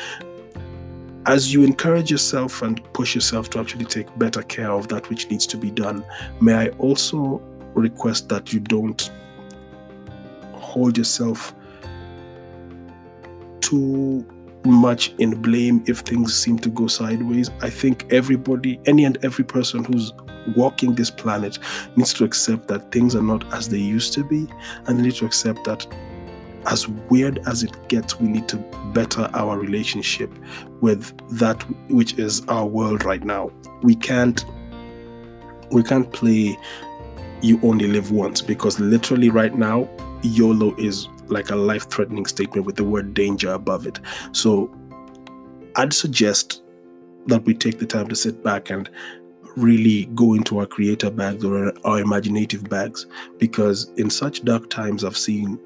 as 1.25 1.53
you 1.53 1.63
encourage 1.63 2.11
yourself 2.11 2.61
and 2.61 2.81
push 2.93 3.15
yourself 3.15 3.49
to 3.51 3.59
actually 3.59 3.85
take 3.85 4.07
better 4.19 4.41
care 4.43 4.71
of 4.71 4.89
that 4.89 5.09
which 5.09 5.29
needs 5.29 5.47
to 5.47 5.57
be 5.57 5.71
done, 5.71 6.03
may 6.41 6.53
I 6.55 6.67
also 6.79 7.41
request 7.73 8.29
that 8.29 8.51
you 8.51 8.59
don't 8.59 9.09
hold 10.53 10.97
yourself 10.97 11.55
too 13.61 14.25
much 14.65 15.13
in 15.17 15.41
blame 15.41 15.83
if 15.87 15.99
things 15.99 16.33
seem 16.33 16.57
to 16.59 16.69
go 16.69 16.87
sideways. 16.87 17.49
I 17.61 17.69
think 17.69 18.11
everybody, 18.11 18.79
any 18.85 19.05
and 19.05 19.17
every 19.23 19.45
person 19.45 19.83
who's 19.83 20.13
walking 20.55 20.95
this 20.95 21.09
planet 21.09 21.59
needs 21.95 22.13
to 22.15 22.23
accept 22.23 22.67
that 22.67 22.91
things 22.91 23.15
are 23.15 23.21
not 23.21 23.51
as 23.53 23.69
they 23.69 23.77
used 23.77 24.13
to 24.13 24.23
be, 24.23 24.47
and 24.85 24.97
they 24.97 25.03
need 25.03 25.15
to 25.15 25.25
accept 25.25 25.63
that 25.65 25.85
as 26.65 26.87
weird 26.87 27.39
as 27.47 27.63
it 27.63 27.75
gets, 27.89 28.19
we 28.19 28.27
need 28.27 28.47
to 28.47 28.57
better 28.93 29.29
our 29.33 29.57
relationship 29.57 30.31
with 30.81 31.13
that 31.37 31.61
which 31.89 32.17
is 32.17 32.41
our 32.47 32.65
world 32.65 33.03
right 33.03 33.23
now. 33.23 33.51
We 33.81 33.95
can't 33.95 34.45
we 35.71 35.83
can't 35.83 36.11
play 36.13 36.57
you 37.41 37.59
only 37.63 37.87
live 37.87 38.11
once 38.11 38.41
because 38.41 38.79
literally 38.79 39.29
right 39.29 39.55
now 39.55 39.89
YOLO 40.21 40.75
is 40.77 41.07
like 41.33 41.49
a 41.49 41.55
life 41.55 41.89
threatening 41.89 42.25
statement 42.25 42.65
with 42.65 42.75
the 42.75 42.83
word 42.83 43.13
danger 43.13 43.51
above 43.51 43.85
it. 43.85 43.99
So 44.31 44.73
I'd 45.75 45.93
suggest 45.93 46.61
that 47.27 47.43
we 47.45 47.53
take 47.53 47.79
the 47.79 47.85
time 47.85 48.07
to 48.07 48.15
sit 48.15 48.43
back 48.43 48.69
and 48.69 48.89
really 49.55 50.05
go 50.15 50.33
into 50.33 50.59
our 50.59 50.65
creator 50.65 51.11
bags 51.11 51.43
or 51.43 51.73
our 51.85 51.99
imaginative 51.99 52.69
bags 52.69 53.05
because 53.37 53.91
in 53.97 54.09
such 54.09 54.43
dark 54.43 54.69
times 54.69 55.03
I've 55.03 55.17
seen 55.17 55.59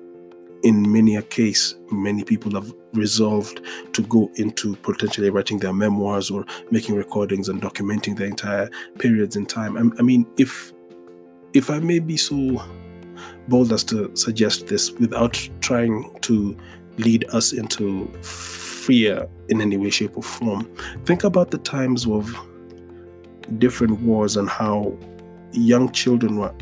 in 0.63 0.91
many 0.91 1.15
a 1.15 1.21
case 1.21 1.75
many 1.91 2.23
people 2.23 2.51
have 2.51 2.73
resolved 2.93 3.61
to 3.93 4.01
go 4.03 4.29
into 4.35 4.75
potentially 4.77 5.29
writing 5.29 5.59
their 5.59 5.73
memoirs 5.73 6.29
or 6.29 6.45
making 6.71 6.95
recordings 6.95 7.47
and 7.47 7.61
documenting 7.61 8.17
their 8.17 8.27
entire 8.27 8.69
periods 8.99 9.35
in 9.35 9.45
time. 9.45 9.77
I, 9.77 9.99
I 9.99 10.01
mean 10.01 10.25
if 10.37 10.73
if 11.53 11.69
I 11.69 11.79
may 11.79 11.99
be 11.99 12.17
so 12.17 12.61
bold 13.47 13.71
as 13.71 13.83
to 13.85 14.15
suggest 14.15 14.67
this 14.67 14.91
without 14.91 15.33
trying 15.61 16.17
to 16.21 16.57
lead 16.97 17.25
us 17.29 17.53
into 17.53 18.07
fear 18.21 19.27
in 19.49 19.61
any 19.61 19.77
way, 19.77 19.89
shape, 19.89 20.17
or 20.17 20.23
form. 20.23 20.69
Think 21.05 21.23
about 21.23 21.51
the 21.51 21.57
times 21.59 22.07
of 22.07 22.35
different 23.57 23.99
wars 24.01 24.37
and 24.37 24.49
how 24.49 24.97
young 25.51 25.91
children 25.91 26.37
were 26.37 26.53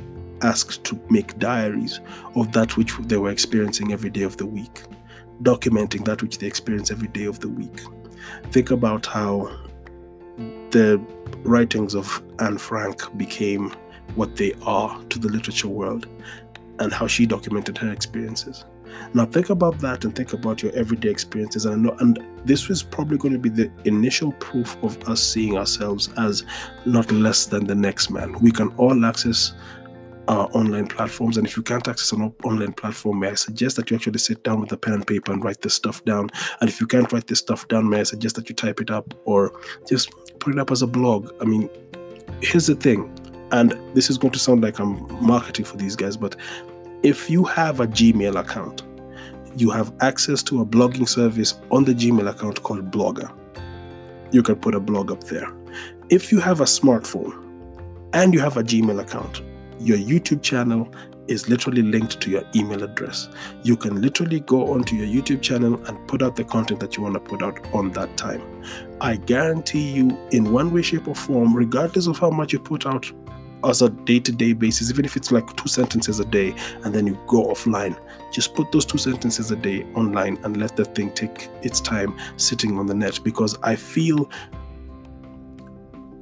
asked 0.42 0.84
to 0.84 1.00
make 1.10 1.38
diaries 1.40 2.00
of 2.36 2.52
that 2.52 2.78
which 2.78 2.96
they 3.04 3.18
were 3.18 3.30
experiencing 3.30 3.94
every 3.94 4.10
day 4.10 4.24
of 4.24 4.38
the 4.38 4.46
week, 4.46 4.84
documenting 5.44 6.06
that 6.06 6.22
which 6.22 6.38
they 6.38 6.48
experience 6.48 6.92
every 6.92 7.08
day 7.08 7.26
of 7.26 7.40
the 7.40 7.50
week. 7.50 7.80
Think 8.52 8.72
about 8.72 9.06
how 9.06 9.50
the 10.72 11.02
writings 11.44 11.96
of 11.96 12.22
Anne 12.40 12.58
Frank 12.58 13.16
became 13.18 13.74
what 14.16 14.36
they 14.36 14.54
are 14.64 15.02
to 15.06 15.20
the 15.20 15.30
literature 15.30 15.68
world 15.68 16.08
and 16.80 16.94
how 16.94 17.08
she 17.08 17.26
documented 17.26 17.78
her 17.78 17.92
experiences. 17.92 18.66
Now 19.14 19.26
think 19.26 19.50
about 19.50 19.80
that 19.80 20.06
and 20.06 20.16
think 20.16 20.34
about 20.34 20.62
your 20.62 20.72
everyday 20.74 21.10
experiences. 21.10 21.66
And 21.66 21.84
know, 21.84 21.96
and 22.00 22.24
this 22.46 22.68
was 22.68 22.84
probably 22.84 23.18
going 23.18 23.34
to 23.34 23.40
be 23.40 23.50
the 23.50 23.72
initial 23.86 24.32
proof 24.34 24.82
of 24.84 25.02
us 25.10 25.22
seeing 25.22 25.58
ourselves 25.58 26.10
as 26.18 26.44
not 26.86 27.12
less 27.12 27.46
than 27.48 27.66
the 27.66 27.76
next 27.76 28.10
man. 28.10 28.34
We 28.40 28.52
can 28.52 28.70
all 28.78 29.06
access 29.06 29.54
our 30.28 30.50
online 30.54 30.88
platforms. 30.88 31.38
And 31.38 31.46
if 31.46 31.56
you 31.56 31.64
can't 31.64 31.88
access 31.88 32.12
an 32.12 32.34
online 32.44 32.74
platform, 32.74 33.20
may 33.20 33.30
I 33.30 33.36
suggest 33.36 33.76
that 33.76 33.90
you 33.90 33.96
actually 33.96 34.18
sit 34.20 34.44
down 34.44 34.60
with 34.60 34.72
a 34.72 34.78
pen 34.78 34.94
and 34.94 35.08
paper 35.08 35.32
and 35.32 35.44
write 35.44 35.62
this 35.62 35.76
stuff 35.76 36.04
down. 36.06 36.30
And 36.62 36.70
if 36.70 36.82
you 36.82 36.88
can't 36.88 37.12
write 37.12 37.28
this 37.28 37.40
stuff 37.40 37.68
down, 37.68 37.90
may 37.90 38.00
I 38.00 38.04
suggest 38.04 38.36
that 38.36 38.50
you 38.50 38.56
type 38.56 38.82
it 38.82 38.90
up 38.90 39.14
or 39.26 39.60
just 39.88 40.10
put 40.40 40.54
it 40.54 40.60
up 40.60 40.72
as 40.72 40.82
a 40.82 40.88
blog. 40.88 41.32
I 41.42 41.46
mean, 41.46 41.70
here's 42.42 42.68
the 42.68 42.76
thing, 42.76 43.12
and 43.52 43.80
this 43.94 44.10
is 44.10 44.18
going 44.18 44.34
to 44.34 44.40
sound 44.40 44.62
like 44.62 44.80
I'm 44.80 45.06
marketing 45.26 45.66
for 45.66 45.78
these 45.78 45.96
guys, 45.96 46.18
but 46.18 46.36
if 47.04 47.30
you 47.30 47.44
have 47.44 47.80
a 47.80 47.88
Gmail 47.88 48.40
account, 48.40 48.84
you 49.58 49.70
have 49.70 49.94
access 50.02 50.44
to 50.44 50.62
a 50.62 50.66
blogging 50.66 51.08
service 51.08 51.60
on 51.72 51.86
the 51.86 51.94
Gmail 51.94 52.30
account 52.30 52.64
called 52.64 52.92
Blogger. 52.92 53.32
You 54.32 54.44
can 54.44 54.56
put 54.56 54.76
a 54.76 54.80
blog 54.80 55.12
up 55.12 55.24
there. 55.26 55.52
If 56.10 56.32
you 56.32 56.40
have 56.40 56.62
a 56.62 56.66
smartphone 56.66 57.42
and 58.14 58.34
you 58.34 58.40
have 58.40 58.58
a 58.58 58.64
Gmail 58.64 59.00
account, 59.00 59.42
your 59.80 59.98
YouTube 59.98 60.42
channel 60.42 60.90
is 61.28 61.50
literally 61.50 61.82
linked 61.82 62.20
to 62.22 62.30
your 62.30 62.44
email 62.56 62.84
address. 62.84 63.30
You 63.64 63.76
can 63.76 64.02
literally 64.02 64.42
go 64.42 64.74
onto 64.74 64.96
your 64.96 65.08
YouTube 65.08 65.42
channel 65.42 65.84
and 65.86 66.08
put 66.08 66.22
out 66.22 66.36
the 66.36 66.44
content 66.44 66.80
that 66.82 66.98
you 66.98 67.04
want 67.04 67.16
to 67.16 67.20
put 67.20 67.42
out 67.42 67.60
on 67.74 67.92
that 67.94 68.16
time. 68.18 68.42
I 69.02 69.16
guarantee 69.16 69.92
you, 69.92 70.18
in 70.32 70.52
one 70.52 70.72
way, 70.72 70.82
shape, 70.82 71.08
or 71.08 71.16
form, 71.16 71.56
regardless 71.56 72.08
of 72.08 72.20
how 72.20 72.30
much 72.30 72.54
you 72.54 72.60
put 72.60 72.86
out 72.86 73.12
as 73.64 73.82
a 73.82 73.90
day-to-day 73.90 74.54
basis 74.54 74.90
even 74.90 75.06
if 75.06 75.16
it's 75.16 75.32
like 75.32 75.56
two 75.56 75.68
sentences 75.68 76.20
a 76.20 76.26
day 76.26 76.54
and 76.84 76.94
then 76.94 77.08
you 77.08 77.18
go 77.28 77.46
offline. 77.46 77.98
Just 78.32 78.54
put 78.54 78.72
those 78.72 78.86
two 78.86 78.98
sentences 78.98 79.50
a 79.52 79.56
day 79.56 79.84
online 79.96 80.38
and 80.44 80.58
let 80.58 80.76
the 80.76 80.86
thing 80.86 81.12
take 81.12 81.50
its 81.62 81.80
time 81.80 82.16
sitting 82.38 82.78
on 82.78 82.86
the 82.86 82.94
net 82.94 83.20
because 83.24 83.58
i 83.64 83.76
feel 83.76 84.30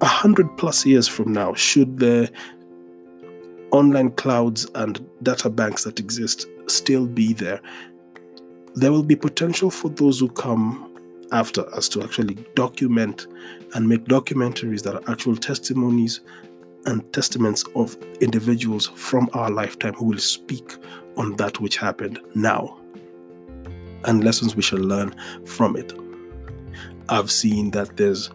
a 0.01 0.05
hundred 0.05 0.55
plus 0.57 0.85
years 0.85 1.07
from 1.07 1.31
now 1.31 1.53
should 1.53 1.97
the 1.97 2.31
online 3.71 4.11
clouds 4.11 4.67
and 4.75 5.05
data 5.23 5.49
banks 5.49 5.83
that 5.83 5.99
exist 5.99 6.45
still 6.67 7.07
be 7.07 7.33
there 7.33 7.59
there 8.75 8.91
will 8.91 9.03
be 9.03 9.15
potential 9.15 9.69
for 9.69 9.89
those 9.89 10.19
who 10.19 10.29
come 10.29 10.89
after 11.31 11.67
us 11.73 11.87
to 11.89 12.03
actually 12.03 12.35
document 12.55 13.27
and 13.73 13.87
make 13.87 14.03
documentaries 14.05 14.83
that 14.83 14.95
are 14.95 15.11
actual 15.11 15.35
testimonies 15.35 16.21
and 16.85 17.11
testaments 17.13 17.63
of 17.75 17.95
individuals 18.21 18.87
from 18.95 19.29
our 19.33 19.49
lifetime 19.49 19.93
who 19.93 20.05
will 20.05 20.17
speak 20.17 20.77
on 21.17 21.35
that 21.37 21.59
which 21.59 21.77
happened 21.77 22.19
now 22.35 22.79
and 24.05 24.23
lessons 24.23 24.55
we 24.55 24.61
shall 24.61 24.79
learn 24.79 25.13
from 25.45 25.75
it. 25.75 25.93
I've 27.09 27.31
seen 27.31 27.71
that 27.71 27.97
there's 27.97 28.29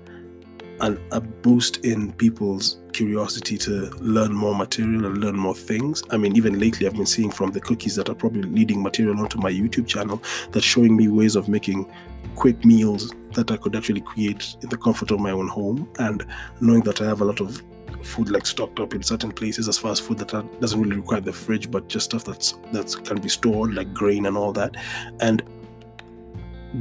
an, 0.80 1.00
a 1.12 1.20
boost 1.20 1.84
in 1.84 2.12
people's 2.12 2.78
curiosity 2.92 3.58
to 3.58 3.90
learn 4.00 4.32
more 4.32 4.54
material 4.54 5.06
and 5.06 5.18
learn 5.18 5.36
more 5.36 5.54
things. 5.54 6.02
I 6.10 6.16
mean, 6.16 6.36
even 6.36 6.58
lately, 6.58 6.86
I've 6.86 6.94
been 6.94 7.06
seeing 7.06 7.30
from 7.30 7.50
the 7.50 7.60
cookies 7.60 7.96
that 7.96 8.08
are 8.08 8.14
probably 8.14 8.42
leading 8.42 8.82
material 8.82 9.18
onto 9.18 9.38
my 9.38 9.50
YouTube 9.50 9.86
channel 9.86 10.22
that's 10.52 10.66
showing 10.66 10.96
me 10.96 11.08
ways 11.08 11.36
of 11.36 11.48
making 11.48 11.90
quick 12.36 12.64
meals 12.64 13.12
that 13.34 13.50
I 13.50 13.56
could 13.56 13.74
actually 13.74 14.02
create 14.02 14.56
in 14.62 14.68
the 14.68 14.76
comfort 14.76 15.10
of 15.10 15.20
my 15.20 15.30
own 15.30 15.48
home. 15.48 15.90
And 15.98 16.24
knowing 16.60 16.82
that 16.82 17.00
I 17.00 17.06
have 17.06 17.20
a 17.20 17.24
lot 17.24 17.40
of 17.40 17.62
food 18.02 18.30
like 18.30 18.46
stocked 18.46 18.80
up 18.80 18.94
in 18.94 19.02
certain 19.02 19.32
places 19.32 19.68
as 19.68 19.78
far 19.78 19.92
as 19.92 20.00
food 20.00 20.18
that 20.18 20.60
doesn't 20.60 20.80
really 20.80 20.96
require 20.96 21.20
the 21.20 21.32
fridge 21.32 21.70
but 21.70 21.88
just 21.88 22.06
stuff 22.06 22.24
that's 22.24 22.54
that's 22.72 22.94
can 22.94 23.20
be 23.20 23.28
stored 23.28 23.74
like 23.74 23.92
grain 23.92 24.26
and 24.26 24.36
all 24.36 24.52
that. 24.52 24.76
And 25.20 25.42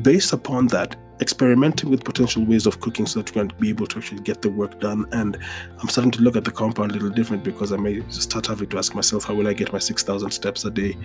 based 0.02 0.34
upon 0.34 0.68
that 0.68 0.96
experimenting 1.20 1.90
with 1.90 2.04
potential 2.04 2.46
ways 2.46 2.68
of 2.68 2.80
cooking 2.80 3.06
so 3.06 3.20
that 3.20 3.34
we 3.34 3.42
can 3.42 3.52
be 3.60 3.70
able 3.70 3.88
to 3.88 3.98
actually 3.98 4.22
get 4.22 4.42
the 4.42 4.50
work 4.50 4.80
done. 4.80 5.06
And 5.12 5.38
i'm 5.80 5.90
starting 5.90 6.12
to 6.12 6.22
look 6.22 6.36
at 6.36 6.44
the 6.44 6.52
compound 6.52 6.92
a 6.92 6.94
little 6.94 7.10
different 7.10 7.44
because 7.44 7.72
i 7.72 7.78
may 7.78 8.08
start 8.10 8.46
having 8.46 8.70
to 8.70 8.78
ask 8.78 8.94
myself 8.94 9.24
how 9.24 9.34
will 9.34 9.48
i 9.48 9.54
get 9.54 9.74
my 9.74 9.80
6000 9.80 10.30
steps 10.32 10.66
a 10.66 10.72
day? 10.72 10.96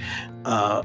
Uh, 0.44 0.82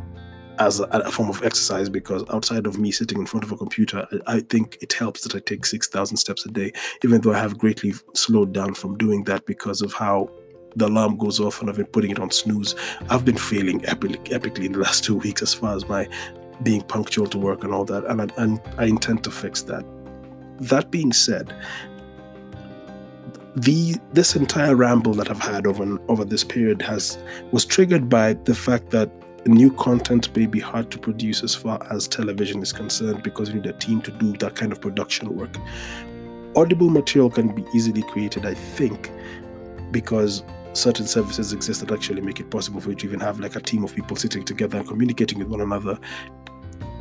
as 0.59 0.79
a, 0.79 0.85
a, 0.85 1.11
form 1.11 1.29
of 1.29 1.43
exercise 1.43 1.89
because 1.89 2.23
outside 2.29 2.65
of 2.65 2.77
me 2.77 2.91
sitting 2.91 3.19
in 3.19 3.25
front 3.25 3.43
of 3.43 3.51
a 3.51 3.57
computer, 3.57 4.07
I, 4.27 4.35
I 4.35 4.39
think 4.41 4.77
it 4.81 4.93
helps 4.93 5.21
that 5.21 5.35
I 5.35 5.39
take 5.39 5.65
6,000 5.65 6.17
steps 6.17 6.45
a 6.45 6.49
day, 6.49 6.73
even 7.03 7.21
though 7.21 7.33
I 7.33 7.39
have 7.39 7.57
greatly 7.57 7.93
slowed 8.13 8.53
down 8.53 8.73
from 8.73 8.97
doing 8.97 9.23
that 9.25 9.45
because 9.45 9.81
of 9.81 9.93
how 9.93 10.29
the 10.75 10.87
alarm 10.87 11.17
goes 11.17 11.39
off 11.39 11.59
and 11.59 11.69
I've 11.69 11.77
been 11.77 11.85
putting 11.87 12.11
it 12.11 12.19
on 12.19 12.31
snooze. 12.31 12.75
I've 13.09 13.25
been 13.25 13.37
failing 13.37 13.85
epic, 13.85 14.23
epically 14.25 14.65
in 14.65 14.73
the 14.73 14.79
last 14.87 15.03
two 15.03 15.15
weeks 15.15 15.41
as 15.41 15.53
far 15.53 15.75
as 15.75 15.87
my 15.87 16.07
being 16.63 16.81
punctual 16.81 17.27
to 17.27 17.37
work 17.37 17.63
and 17.63 17.73
all 17.73 17.85
that, 17.85 18.05
and 18.05 18.21
I, 18.21 18.27
and 18.37 18.59
I 18.77 18.85
intend 18.85 19.23
to 19.25 19.31
fix 19.31 19.61
that. 19.63 19.85
That 20.59 20.89
being 20.89 21.13
said, 21.13 21.53
the 23.55 23.95
this 24.13 24.35
entire 24.35 24.75
ramble 24.75 25.13
that 25.15 25.29
I've 25.31 25.39
had 25.39 25.65
over 25.65 25.99
over 26.09 26.23
this 26.23 26.43
period 26.43 26.81
has 26.83 27.17
was 27.51 27.65
triggered 27.65 28.07
by 28.07 28.33
the 28.33 28.53
fact 28.53 28.91
that 28.91 29.11
new 29.47 29.71
content 29.71 30.35
may 30.35 30.45
be 30.45 30.59
hard 30.59 30.91
to 30.91 30.97
produce 30.97 31.43
as 31.43 31.55
far 31.55 31.85
as 31.91 32.07
television 32.07 32.61
is 32.61 32.73
concerned 32.73 33.23
because 33.23 33.49
you 33.49 33.55
need 33.55 33.65
a 33.65 33.73
team 33.73 34.01
to 34.01 34.11
do 34.11 34.33
that 34.37 34.55
kind 34.55 34.71
of 34.71 34.81
production 34.81 35.35
work. 35.35 35.55
Audible 36.55 36.89
material 36.89 37.29
can 37.29 37.53
be 37.53 37.63
easily 37.73 38.01
created, 38.03 38.45
I 38.45 38.55
think, 38.55 39.11
because 39.91 40.43
certain 40.73 41.07
services 41.07 41.53
exist 41.53 41.81
that 41.81 41.91
actually 41.91 42.21
make 42.21 42.39
it 42.39 42.49
possible 42.49 42.81
for 42.81 42.89
you 42.89 42.95
to 42.95 43.05
even 43.07 43.19
have 43.19 43.39
like 43.39 43.55
a 43.55 43.59
team 43.59 43.83
of 43.83 43.95
people 43.95 44.15
sitting 44.15 44.43
together 44.43 44.77
and 44.77 44.87
communicating 44.87 45.39
with 45.39 45.47
one 45.47 45.61
another 45.61 45.99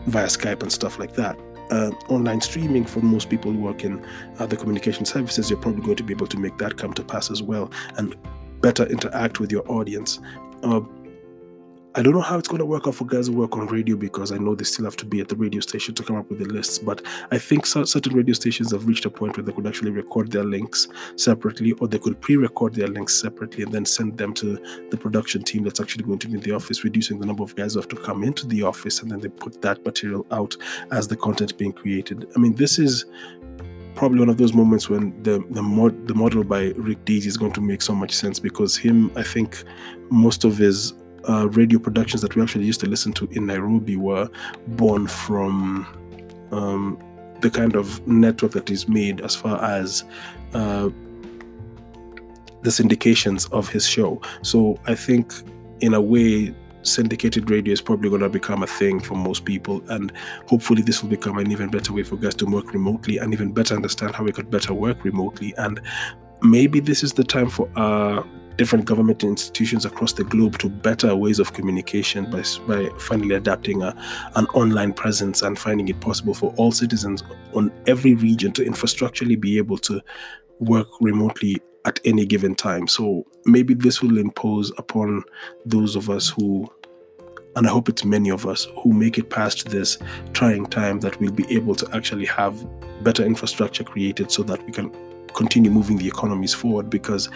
via 0.07 0.26
Skype 0.26 0.62
and 0.62 0.73
stuff 0.73 0.99
like 0.99 1.15
that. 1.15 1.38
Uh, 1.71 1.91
online 2.09 2.41
streaming 2.41 2.85
for 2.85 3.00
most 3.00 3.29
people 3.29 3.50
who 3.50 3.59
work 3.59 3.85
in 3.85 4.05
other 4.38 4.57
communication 4.57 5.05
services, 5.05 5.50
you're 5.50 5.59
probably 5.59 5.83
going 5.83 5.97
to 5.97 6.05
be 6.05 6.12
able 6.12 6.26
to 6.26 6.38
make 6.38 6.57
that 6.59 6.76
come 6.76 6.93
to 6.95 7.03
pass 7.03 7.31
as 7.31 7.43
well 7.43 7.71
and 7.97 8.17
better 8.61 8.85
interact 8.85 9.41
with 9.41 9.50
your 9.50 9.69
audience. 9.71 10.21
Uh, 10.62 10.81
I 11.99 12.03
don't 12.03 12.12
know 12.12 12.21
how 12.21 12.37
it's 12.37 12.47
going 12.47 12.59
to 12.59 12.67
work 12.67 12.87
out 12.87 12.95
for 12.95 13.07
guys 13.07 13.29
who 13.29 13.33
work 13.33 13.57
on 13.57 13.69
radio 13.69 13.97
because 13.97 14.31
I 14.31 14.37
know 14.37 14.55
they 14.55 14.65
still 14.65 14.85
have 14.85 14.97
to 14.97 15.07
be 15.07 15.23
at 15.23 15.31
the 15.31 15.35
radio 15.35 15.61
station 15.61 15.95
to 15.95 16.03
come 16.03 16.17
up 16.17 16.29
with 16.29 16.38
the 16.41 16.45
lists. 16.45 16.79
But 16.79 17.00
I 17.31 17.38
think 17.38 17.65
certain 17.65 18.15
radio 18.15 18.35
stations 18.35 18.73
have 18.73 18.87
reached 18.87 19.07
a 19.07 19.11
point 19.11 19.35
where 19.35 19.45
they 19.45 19.53
could 19.53 19.67
actually 19.67 19.93
record 19.93 20.31
their 20.31 20.45
links 20.45 20.88
separately, 21.17 21.73
or 21.73 21.88
they 21.88 21.99
could 21.99 22.21
pre-record 22.21 22.75
their 22.75 22.88
links 22.88 23.19
separately 23.19 23.62
and 23.62 23.73
then 23.73 23.87
send 23.87 24.19
them 24.19 24.35
to 24.35 24.59
the 24.91 24.97
production 24.99 25.43
team 25.43 25.65
that's 25.65 25.81
actually 25.81 26.05
going 26.05 26.19
to 26.19 26.29
be 26.29 26.35
in 26.35 26.41
the 26.41 26.53
office, 26.53 26.85
reducing 26.85 27.19
the 27.19 27.25
number 27.25 27.43
of 27.43 27.57
guys 27.57 27.73
who 27.73 27.81
have 27.81 27.88
to 27.88 27.97
come 27.97 28.23
into 28.23 28.47
the 28.47 28.62
office, 28.62 29.00
and 29.00 29.11
then 29.11 29.21
they 29.21 29.29
put 29.29 29.62
that 29.62 29.83
material 29.87 30.26
out 30.33 30.55
as 30.91 31.09
the 31.09 31.17
content 31.17 31.57
being 31.57 31.73
created. 31.73 32.26
I 32.37 32.38
mean, 32.38 32.57
this 32.57 32.79
is 32.79 33.07
probably 33.95 34.19
one 34.19 34.29
of 34.29 34.37
those 34.37 34.53
moments 34.53 34.91
when 34.91 35.23
the 35.23 35.43
the, 35.49 35.62
mod, 35.62 36.09
the 36.09 36.15
model 36.15 36.45
by 36.45 36.75
Rick 36.76 37.07
Dees 37.07 37.25
is 37.25 37.38
going 37.38 37.53
to 37.53 37.62
make 37.62 37.81
so 37.81 37.95
much 37.95 38.12
sense 38.12 38.38
because 38.38 38.76
him, 38.76 39.11
I 39.17 39.23
think, 39.23 39.65
most 40.11 40.45
of 40.45 40.59
his 40.59 40.93
uh, 41.28 41.49
radio 41.49 41.78
productions 41.78 42.23
that 42.23 42.35
we 42.35 42.42
actually 42.42 42.64
used 42.64 42.80
to 42.80 42.88
listen 42.88 43.12
to 43.14 43.28
in 43.33 43.47
Nairobi 43.47 43.97
were 43.97 44.28
born 44.68 45.06
from 45.06 45.87
um, 46.52 46.99
the 47.40 47.50
kind 47.50 47.76
of 47.76 48.06
network 48.06 48.52
that 48.52 48.71
is 48.71 48.88
made 48.88 49.21
as 49.21 49.35
far 49.35 49.62
as 49.62 50.04
uh, 50.54 50.88
the 52.62 52.71
syndications 52.71 53.50
of 53.52 53.68
his 53.68 53.87
show. 53.87 54.21
So 54.42 54.78
I 54.87 54.95
think, 54.95 55.33
in 55.80 55.95
a 55.95 56.00
way, 56.00 56.54
syndicated 56.83 57.50
radio 57.50 57.73
is 57.73 57.80
probably 57.80 58.09
going 58.09 58.23
to 58.23 58.28
become 58.28 58.62
a 58.62 58.66
thing 58.66 59.00
for 59.00 59.14
most 59.14 59.45
people 59.45 59.83
and 59.88 60.12
hopefully 60.47 60.83
this 60.83 61.02
will 61.02 61.11
become 61.11 61.37
an 61.38 61.50
even 61.50 61.68
better 61.68 61.92
way 61.92 62.02
for 62.02 62.16
guys 62.16 62.35
to 62.37 62.47
work 62.47 62.73
remotely 62.73 63.18
and 63.18 63.33
even 63.33 63.52
better 63.52 63.75
understand 63.75 64.14
how 64.14 64.23
we 64.23 64.30
could 64.30 64.50
better 64.50 64.73
work 64.73 65.04
remotely 65.04 65.52
and 65.59 65.80
maybe 66.42 66.78
this 66.78 67.02
is 67.02 67.12
the 67.12 67.25
time 67.25 67.49
for 67.49 67.68
uh 67.76 68.23
different 68.56 68.84
government 68.84 69.22
institutions 69.22 69.84
across 69.84 70.12
the 70.12 70.25
globe 70.25 70.58
to 70.58 70.68
better 70.68 71.14
ways 71.14 71.38
of 71.38 71.52
communication 71.52 72.30
by, 72.30 72.42
by 72.66 72.88
finally 72.98 73.34
adapting 73.34 73.82
a, 73.82 73.94
an 74.34 74.46
online 74.46 74.92
presence 74.92 75.42
and 75.42 75.58
finding 75.58 75.88
it 75.88 76.00
possible 76.00 76.34
for 76.34 76.52
all 76.56 76.72
citizens 76.72 77.22
on 77.54 77.72
every 77.86 78.14
region 78.14 78.52
to 78.52 78.64
infrastructurally 78.64 79.38
be 79.38 79.58
able 79.58 79.78
to 79.78 80.00
work 80.58 80.88
remotely 81.00 81.60
at 81.84 82.00
any 82.04 82.26
given 82.26 82.54
time. 82.54 82.88
So 82.88 83.26
maybe 83.44 83.75
this 83.75 84.02
will 84.02 84.18
impose 84.18 84.72
upon 84.78 85.22
those 85.64 85.96
of 85.96 86.10
us 86.10 86.28
who 86.28 86.70
and 87.54 87.66
I 87.66 87.70
hope 87.70 87.88
it's 87.88 88.04
many 88.04 88.30
of 88.30 88.46
us 88.46 88.66
who 88.82 88.92
make 88.92 89.16
it 89.16 89.30
past 89.30 89.70
this 89.70 89.96
trying 90.34 90.66
time 90.66 91.00
that 91.00 91.18
we'll 91.18 91.32
be 91.32 91.50
able 91.50 91.75
to 91.76 91.88
actually 91.96 92.26
have 92.26 92.54
better 93.02 93.25
infrastructure 93.25 93.82
created 93.82 94.30
so 94.30 94.42
that 94.42 94.62
we 94.66 94.72
can 94.72 94.94
continue 95.32 95.70
moving 95.70 95.96
the 95.96 96.06
economies 96.06 96.52
forward 96.52 96.90
because 96.90 97.30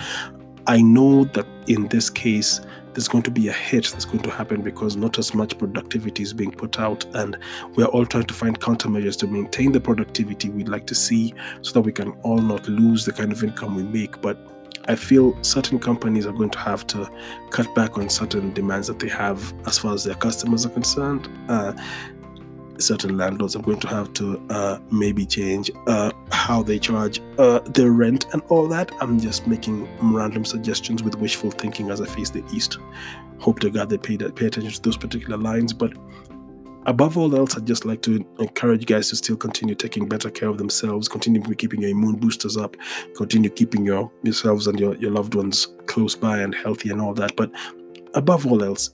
I 0.67 0.83
know 0.83 1.25
that 1.25 1.47
in 1.67 1.89
this 1.89 2.11
case, 2.11 2.61
there's 2.93 3.09
going 3.09 3.23
to 3.23 3.31
be 3.31 3.49
a 3.49 3.53
hit 3.53 3.87
that's 3.93 4.05
going 4.05 4.23
to 4.25 4.31
happen 4.31 4.63
because 4.63 4.97
not 4.97 5.19
as 5.19 5.35
much 5.35 5.57
productivity 5.57 6.23
is 6.23 6.33
being 6.33 6.51
put 6.51 6.79
out, 6.79 7.05
and 7.15 7.39
we're 7.77 7.87
all 7.87 8.05
trying 8.05 8.25
to 8.25 8.35
find 8.35 8.59
countermeasures 8.59 9.19
to 9.21 9.27
maintain 9.27 9.73
the 9.73 9.81
productivity 9.81 10.51
we'd 10.51 10.69
like 10.69 10.87
to 10.87 10.95
see 10.95 11.35
so 11.63 11.73
that 11.73 11.83
we 11.83 11.93
can 11.93 12.11
all 12.23 12.39
not 12.39 12.69
lose 12.69 13.05
the 13.05 13.13
kind 13.13 13.33
of 13.33 13.43
income 13.43 13.77
we 13.77 13.85
make. 13.85 14.21
But 14.21 14.39
I 14.87 14.97
feel 14.97 15.41
certain 15.43 15.79
companies 15.79 16.27
are 16.27 16.33
going 16.33 16.51
to 16.51 16.59
have 16.59 16.87
to 16.89 17.09
cut 17.51 17.73
back 17.75 17.97
on 17.97 18.09
certain 18.09 18.53
demands 18.53 18.89
that 18.89 18.99
they 18.99 19.09
have 19.09 19.55
as 19.67 19.79
far 19.79 19.95
as 19.95 20.05
their 20.05 20.17
customers 20.17 20.67
are 20.67 20.71
concerned. 20.71 21.29
Uh, 21.49 21.73
certain 22.81 23.17
landlords 23.17 23.57
are 23.57 23.63
going 23.63 23.81
to 23.81 23.89
have 23.89 24.13
to 24.15 24.41
uh, 24.51 24.79
maybe 24.91 25.27
change 25.27 25.71
uh, 25.87 26.13
how 26.31 26.63
they 26.63 26.79
charge 26.79 27.21
uh, 27.39 27.61
their 27.61 27.93
rent 27.93 28.27
and 28.33 28.43
all 28.49 28.67
that. 28.69 28.91
I'm 29.01 29.21
just 29.21 29.47
making 29.47 29.89
random 30.01 30.45
suggestions 30.45 31.03
with 31.03 31.17
wishful 31.17 31.51
thinking 31.51 31.91
as 31.91 32.01
I 32.01 32.07
face 32.07 32.31
the 32.31 32.45
east. 32.53 32.79
Hope 33.39 33.61
to 33.61 33.71
God 33.71 33.89
they 33.89 33.99
pay, 33.99 34.17
pay 34.17 34.47
attention 34.47 34.71
to 34.73 34.83
those 34.83 34.97
particular 34.97 35.37
lines. 35.37 35.73
But 35.73 35.93
above 36.87 37.17
all 37.17 37.35
else, 37.35 37.57
I'd 37.57 37.67
just 37.67 37.85
like 37.85 38.03
to 38.03 38.25
encourage 38.39 38.81
you 38.81 38.87
guys 38.87 39.09
to 39.11 39.17
still 39.17 39.37
continue 39.37 39.75
taking 39.75 40.09
better 40.09 40.31
care 40.31 40.49
of 40.49 40.59
themselves, 40.59 41.09
continue 41.09 41.43
keeping 41.55 41.81
your 41.83 41.91
immune 41.91 42.17
boosters 42.17 42.57
up, 42.57 42.77
continue 43.17 43.51
keeping 43.51 43.85
your 43.85 44.11
yourselves 44.23 44.67
and 44.67 44.79
your, 44.79 44.95
your 44.97 45.11
loved 45.11 45.35
ones 45.35 45.69
close 45.87 46.15
by 46.15 46.39
and 46.39 46.55
healthy 46.55 46.91
and 46.91 47.01
all 47.01 47.15
that. 47.15 47.35
But 47.37 47.51
above 48.15 48.47
all 48.47 48.63
else, 48.63 48.91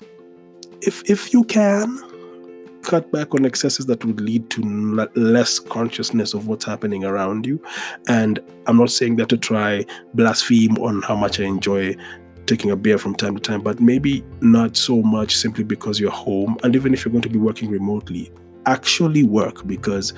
if 0.83 1.09
if 1.11 1.33
you 1.33 1.45
can, 1.45 1.99
cut 2.87 3.11
back 3.11 3.35
on 3.35 3.45
excesses 3.45 3.87
that 3.87 4.05
would 4.05 4.21
lead 4.21 4.49
to 4.49 4.63
less 5.17 5.59
consciousness 5.59 6.33
of 6.35 6.47
what's 6.47 6.65
happening 6.65 7.05
around 7.05 7.45
you. 7.45 7.63
And 8.09 8.39
I'm 8.67 8.79
not 8.79 8.91
saying 8.91 9.17
that 9.17 9.29
to 9.31 9.37
try 9.37 9.85
blaspheme 10.15 10.79
on 10.79 11.03
how 11.03 11.17
much 11.17 11.41
I 11.41 11.45
enjoy 11.45 11.97
taking 12.47 12.71
a 12.71 12.77
beer 12.77 12.97
from 12.97 13.17
time 13.17 13.35
to 13.35 13.41
time, 13.41 13.61
but 13.61 13.81
maybe 13.81 14.25
not 14.41 14.77
so 14.77 15.03
much 15.03 15.37
simply 15.37 15.65
because 15.65 15.99
you're 15.99 16.13
home. 16.13 16.57
And 16.63 16.77
even 16.77 16.95
if 16.95 17.05
you're 17.05 17.13
going 17.13 17.23
to 17.23 17.29
be 17.29 17.41
working 17.41 17.71
remotely, 17.71 18.33
actually 18.67 19.25
work 19.25 19.67
because 19.67 20.15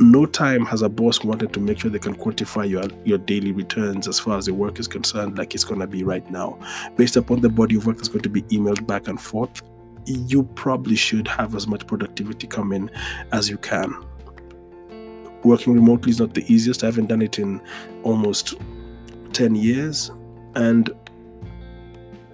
no 0.00 0.26
time 0.26 0.64
has 0.66 0.82
a 0.82 0.88
boss 0.88 1.22
wanted 1.22 1.52
to 1.52 1.60
make 1.60 1.78
sure 1.78 1.88
they 1.88 2.00
can 2.00 2.16
quantify 2.16 2.68
your 2.68 2.82
your 3.04 3.18
daily 3.18 3.52
returns 3.52 4.08
as 4.08 4.18
far 4.18 4.36
as 4.36 4.46
the 4.46 4.52
work 4.52 4.80
is 4.80 4.88
concerned 4.88 5.38
like 5.38 5.54
it's 5.54 5.62
going 5.62 5.78
to 5.78 5.86
be 5.86 6.02
right 6.02 6.28
now 6.32 6.58
based 6.96 7.14
upon 7.14 7.40
the 7.40 7.48
body 7.48 7.76
of 7.76 7.86
work 7.86 7.96
that's 7.96 8.08
going 8.08 8.20
to 8.20 8.28
be 8.28 8.42
emailed 8.42 8.84
back 8.88 9.06
and 9.06 9.20
forth 9.20 9.62
you 10.06 10.44
probably 10.54 10.96
should 10.96 11.26
have 11.28 11.54
as 11.54 11.66
much 11.66 11.86
productivity 11.86 12.46
coming 12.46 12.90
as 13.32 13.48
you 13.48 13.58
can 13.58 13.94
working 15.44 15.74
remotely 15.74 16.10
is 16.10 16.20
not 16.20 16.34
the 16.34 16.44
easiest 16.52 16.82
i 16.82 16.86
haven't 16.86 17.06
done 17.06 17.22
it 17.22 17.38
in 17.38 17.60
almost 18.02 18.54
10 19.32 19.54
years 19.54 20.10
and 20.54 20.90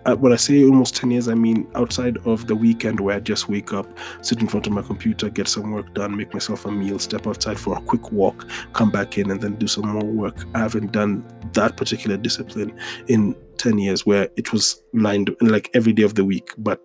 uh, 0.07 0.17
when 0.17 0.33
I 0.33 0.37
say 0.37 0.65
almost 0.65 0.97
10 0.97 1.11
years, 1.11 1.29
I 1.29 1.35
mean 1.35 1.71
outside 1.75 2.17
of 2.25 2.47
the 2.47 2.55
weekend 2.55 3.01
where 3.01 3.17
I 3.17 3.21
just 3.21 3.49
wake 3.49 3.73
up, 3.73 3.87
sit 4.23 4.41
in 4.41 4.49
front 4.49 4.67
of 4.67 4.73
my 4.73 4.83
computer, 4.83 5.29
get 5.29 5.49
some 5.49 5.73
work 5.73 5.93
done, 5.95 6.17
make 6.17 6.33
myself 6.33 6.65
a 6.65 6.71
meal, 6.71 6.99
step 6.99 7.27
outside 7.27 7.59
for 7.59 7.77
a 7.77 7.81
quick 7.83 8.11
walk, 8.13 8.49
come 8.73 8.91
back 8.91 9.19
in, 9.19 9.31
and 9.31 9.41
then 9.41 9.57
do 9.57 9.67
some 9.67 9.89
more 9.89 10.05
work. 10.05 10.45
I 10.55 10.61
haven't 10.61 10.93
done 10.93 11.25
that 11.53 11.77
particular 11.77 12.17
discipline 12.17 12.77
in 13.09 13.37
10 13.59 13.79
years 13.79 14.07
where 14.07 14.29
it 14.37 14.53
was 14.53 14.83
lined 14.95 15.35
like 15.41 15.71
every 15.75 15.93
day 15.93 16.03
of 16.03 16.15
the 16.15 16.25
week. 16.25 16.51
But 16.57 16.81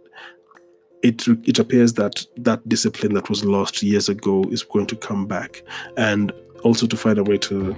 it, 1.06 1.28
it 1.48 1.60
appears 1.60 1.94
that 1.94 2.26
that 2.38 2.68
discipline 2.68 3.14
that 3.14 3.30
was 3.30 3.46
lost 3.46 3.84
years 3.84 4.10
ago 4.10 4.44
is 4.50 4.64
going 4.64 4.88
to 4.88 4.96
come 4.96 5.28
back. 5.28 5.62
And 5.98 6.32
also 6.64 6.88
to 6.88 6.98
find 6.98 7.20
a 7.20 7.24
way 7.24 7.38
to 7.38 7.76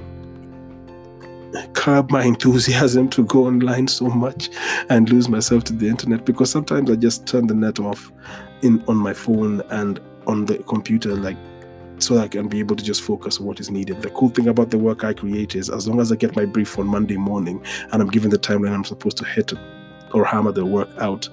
curb 1.74 2.10
my 2.10 2.24
enthusiasm 2.24 3.10
to 3.10 3.26
go 3.26 3.48
online 3.48 3.90
so 3.90 4.06
much 4.06 4.50
and 4.90 5.10
lose 5.10 5.28
myself 5.28 5.66
to 5.66 5.74
the 5.74 5.90
internet 5.90 6.26
because 6.26 6.50
sometimes 6.50 6.90
I 6.90 6.96
just 6.96 7.28
turn 7.28 7.48
the 7.48 7.54
net 7.54 7.80
off 7.80 8.12
in 8.62 8.82
on 8.88 8.96
my 8.96 9.14
phone 9.14 9.62
and 9.72 10.00
on 10.26 10.46
the 10.46 10.60
computer 10.60 11.14
like 11.16 11.38
so 12.00 12.20
I 12.20 12.28
can 12.30 12.48
be 12.48 12.60
able 12.60 12.76
to 12.78 12.84
just 12.84 13.02
focus 13.02 13.40
on 13.40 13.46
what 13.46 13.60
is 13.60 13.70
needed. 13.70 14.02
The 14.04 14.10
cool 14.12 14.30
thing 14.30 14.48
about 14.48 14.70
the 14.70 14.78
work 14.78 15.04
I 15.04 15.14
create 15.14 15.56
is 15.56 15.70
as 15.70 15.88
long 15.88 16.00
as 16.00 16.12
I 16.12 16.16
get 16.16 16.36
my 16.36 16.46
brief 16.46 16.80
on 16.80 16.88
Monday 16.88 17.18
morning 17.18 17.62
and 17.92 18.02
I'm 18.02 18.10
given 18.10 18.30
the 18.30 18.38
timeline 18.38 18.74
I'm 18.74 18.86
supposed 18.86 19.18
to 19.18 19.26
hit 19.26 19.52
or 20.14 20.24
hammer 20.24 20.54
the 20.54 20.66
work 20.66 20.90
out, 21.00 21.28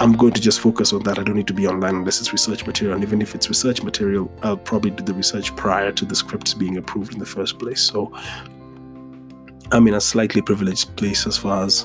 I'm 0.00 0.14
going 0.14 0.32
to 0.32 0.40
just 0.40 0.60
focus 0.60 0.94
on 0.94 1.02
that. 1.02 1.18
I 1.18 1.22
don't 1.22 1.36
need 1.36 1.46
to 1.48 1.52
be 1.52 1.68
online 1.68 1.94
unless 1.94 2.20
it's 2.20 2.32
research 2.32 2.66
material. 2.66 2.94
And 2.94 3.04
even 3.04 3.20
if 3.20 3.34
it's 3.34 3.50
research 3.50 3.82
material, 3.82 4.32
I'll 4.42 4.56
probably 4.56 4.92
do 4.92 5.04
the 5.04 5.12
research 5.12 5.54
prior 5.56 5.92
to 5.92 6.06
the 6.06 6.14
scripts 6.14 6.54
being 6.54 6.78
approved 6.78 7.12
in 7.12 7.18
the 7.18 7.26
first 7.26 7.58
place. 7.58 7.82
So 7.82 8.10
I'm 9.72 9.86
in 9.86 9.92
a 9.92 10.00
slightly 10.00 10.40
privileged 10.40 10.96
place 10.96 11.26
as 11.26 11.36
far 11.36 11.64
as 11.64 11.84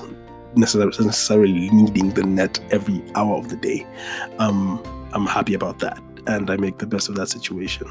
necessarily 0.54 1.68
needing 1.68 2.08
the 2.08 2.22
net 2.22 2.58
every 2.70 3.04
hour 3.14 3.36
of 3.36 3.50
the 3.50 3.56
day. 3.56 3.86
Um, 4.38 4.82
I'm 5.12 5.26
happy 5.26 5.52
about 5.52 5.80
that 5.80 6.02
and 6.26 6.50
I 6.50 6.56
make 6.56 6.78
the 6.78 6.86
best 6.86 7.10
of 7.10 7.16
that 7.16 7.28
situation. 7.28 7.86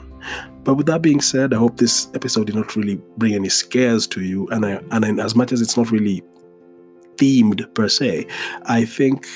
But 0.64 0.74
with 0.74 0.88
that 0.88 1.04
being 1.04 1.22
said, 1.22 1.54
I 1.54 1.58
hope 1.58 1.78
this 1.78 2.10
episode 2.16 2.48
did 2.48 2.56
not 2.56 2.76
really 2.76 3.00
bring 3.18 3.36
any 3.36 3.50
scares 3.50 4.08
to 4.08 4.22
you. 4.22 4.48
And 4.48 4.66
I, 4.66 4.82
and 4.90 5.22
as 5.22 5.36
much 5.36 5.52
as 5.52 5.62
it's 5.62 5.78
not 5.78 5.92
really 5.92 6.24
themed 7.18 7.72
per 7.76 7.88
se, 7.88 8.26
I 8.64 8.86
think 8.86 9.28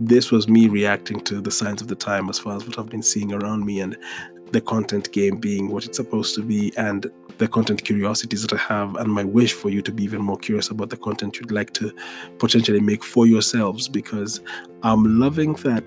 this 0.00 0.30
was 0.30 0.48
me 0.48 0.66
reacting 0.66 1.20
to 1.20 1.42
the 1.42 1.50
signs 1.50 1.82
of 1.82 1.88
the 1.88 1.94
time 1.94 2.30
as 2.30 2.38
far 2.38 2.56
as 2.56 2.66
what 2.66 2.78
I've 2.78 2.88
been 2.88 3.02
seeing 3.02 3.34
around 3.34 3.66
me 3.66 3.80
and 3.80 3.96
the 4.50 4.60
content 4.60 5.12
game 5.12 5.36
being 5.36 5.70
what 5.70 5.84
it's 5.84 5.98
supposed 5.98 6.34
to 6.34 6.42
be 6.42 6.72
and 6.76 7.06
the 7.36 7.46
content 7.46 7.84
curiosities 7.84 8.42
that 8.42 8.54
I 8.54 8.56
have 8.56 8.96
and 8.96 9.12
my 9.12 9.24
wish 9.24 9.52
for 9.52 9.68
you 9.68 9.82
to 9.82 9.92
be 9.92 10.02
even 10.02 10.22
more 10.22 10.38
curious 10.38 10.70
about 10.70 10.88
the 10.88 10.96
content 10.96 11.36
you'd 11.36 11.52
like 11.52 11.72
to 11.74 11.92
potentially 12.38 12.80
make 12.80 13.04
for 13.04 13.26
yourselves 13.26 13.88
because 13.88 14.40
I'm 14.82 15.20
loving 15.20 15.52
that 15.54 15.84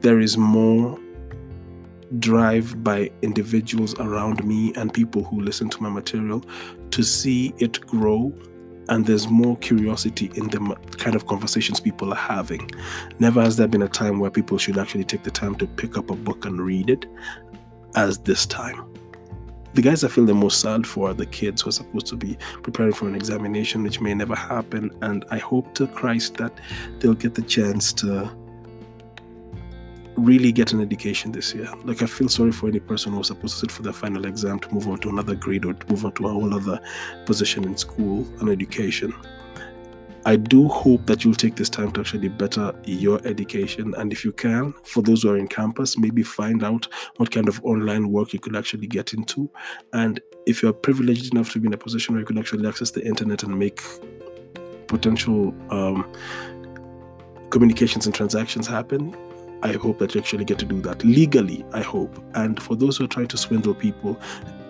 there 0.00 0.20
is 0.20 0.36
more 0.38 0.98
drive 2.18 2.82
by 2.82 3.10
individuals 3.22 3.94
around 4.00 4.44
me 4.44 4.72
and 4.74 4.92
people 4.92 5.22
who 5.22 5.40
listen 5.40 5.68
to 5.68 5.82
my 5.82 5.90
material 5.90 6.42
to 6.90 7.02
see 7.02 7.52
it 7.58 7.80
grow 7.86 8.32
and 8.88 9.06
there's 9.06 9.28
more 9.28 9.56
curiosity 9.58 10.30
in 10.34 10.48
the 10.48 10.76
kind 10.98 11.16
of 11.16 11.26
conversations 11.26 11.80
people 11.80 12.12
are 12.12 12.16
having. 12.16 12.70
Never 13.18 13.42
has 13.42 13.56
there 13.56 13.68
been 13.68 13.82
a 13.82 13.88
time 13.88 14.18
where 14.18 14.30
people 14.30 14.58
should 14.58 14.78
actually 14.78 15.04
take 15.04 15.22
the 15.22 15.30
time 15.30 15.54
to 15.56 15.66
pick 15.66 15.96
up 15.96 16.10
a 16.10 16.16
book 16.16 16.44
and 16.44 16.60
read 16.60 16.90
it 16.90 17.06
as 17.94 18.18
this 18.18 18.46
time. 18.46 18.84
The 19.74 19.82
guys 19.82 20.04
I 20.04 20.08
feel 20.08 20.24
the 20.24 20.34
most 20.34 20.60
sad 20.60 20.86
for 20.86 21.10
are 21.10 21.14
the 21.14 21.26
kids 21.26 21.62
who 21.62 21.70
are 21.70 21.72
supposed 21.72 22.06
to 22.06 22.16
be 22.16 22.38
preparing 22.62 22.92
for 22.92 23.08
an 23.08 23.16
examination, 23.16 23.82
which 23.82 24.00
may 24.00 24.14
never 24.14 24.36
happen. 24.36 24.90
And 25.02 25.24
I 25.30 25.38
hope 25.38 25.74
to 25.74 25.88
Christ 25.88 26.36
that 26.36 26.52
they'll 27.00 27.14
get 27.14 27.34
the 27.34 27.42
chance 27.42 27.92
to 27.94 28.30
really 30.16 30.52
get 30.52 30.72
an 30.72 30.80
education 30.80 31.32
this 31.32 31.54
year. 31.54 31.68
Like 31.84 32.02
I 32.02 32.06
feel 32.06 32.28
sorry 32.28 32.52
for 32.52 32.68
any 32.68 32.80
person 32.80 33.12
who 33.12 33.18
was 33.18 33.28
supposed 33.28 33.54
to 33.54 33.60
sit 33.60 33.72
for 33.72 33.82
their 33.82 33.92
final 33.92 34.24
exam 34.26 34.58
to 34.60 34.72
move 34.72 34.88
on 34.88 34.98
to 35.00 35.08
another 35.08 35.34
grade 35.34 35.64
or 35.64 35.74
to 35.74 35.86
move 35.88 36.04
on 36.04 36.12
to 36.12 36.26
a 36.26 36.32
whole 36.32 36.54
other 36.54 36.80
position 37.26 37.64
in 37.64 37.76
school 37.76 38.26
and 38.40 38.48
education. 38.48 39.12
I 40.26 40.36
do 40.36 40.68
hope 40.68 41.04
that 41.06 41.22
you'll 41.22 41.34
take 41.34 41.56
this 41.56 41.68
time 41.68 41.92
to 41.92 42.00
actually 42.00 42.28
better 42.28 42.74
your 42.84 43.20
education. 43.26 43.94
And 43.98 44.10
if 44.10 44.24
you 44.24 44.32
can, 44.32 44.72
for 44.82 45.02
those 45.02 45.22
who 45.22 45.30
are 45.30 45.36
in 45.36 45.48
campus, 45.48 45.98
maybe 45.98 46.22
find 46.22 46.64
out 46.64 46.88
what 47.16 47.30
kind 47.30 47.46
of 47.46 47.62
online 47.62 48.10
work 48.10 48.32
you 48.32 48.38
could 48.38 48.56
actually 48.56 48.86
get 48.86 49.12
into. 49.12 49.50
And 49.92 50.20
if 50.46 50.62
you're 50.62 50.72
privileged 50.72 51.34
enough 51.34 51.50
to 51.52 51.60
be 51.60 51.66
in 51.66 51.74
a 51.74 51.78
position 51.78 52.14
where 52.14 52.20
you 52.20 52.26
could 52.26 52.38
actually 52.38 52.66
access 52.66 52.90
the 52.90 53.06
internet 53.06 53.42
and 53.42 53.58
make 53.58 53.82
potential 54.86 55.54
um, 55.68 56.10
communications 57.50 58.06
and 58.06 58.14
transactions 58.14 58.66
happen, 58.66 59.14
I 59.64 59.72
hope 59.72 59.98
that 59.98 60.14
you 60.14 60.20
actually 60.20 60.44
get 60.44 60.58
to 60.58 60.66
do 60.66 60.80
that 60.82 61.02
legally. 61.02 61.64
I 61.72 61.80
hope. 61.80 62.22
And 62.34 62.62
for 62.62 62.76
those 62.76 62.98
who 62.98 63.04
are 63.04 63.08
trying 63.08 63.28
to 63.28 63.38
swindle 63.38 63.74
people 63.74 64.20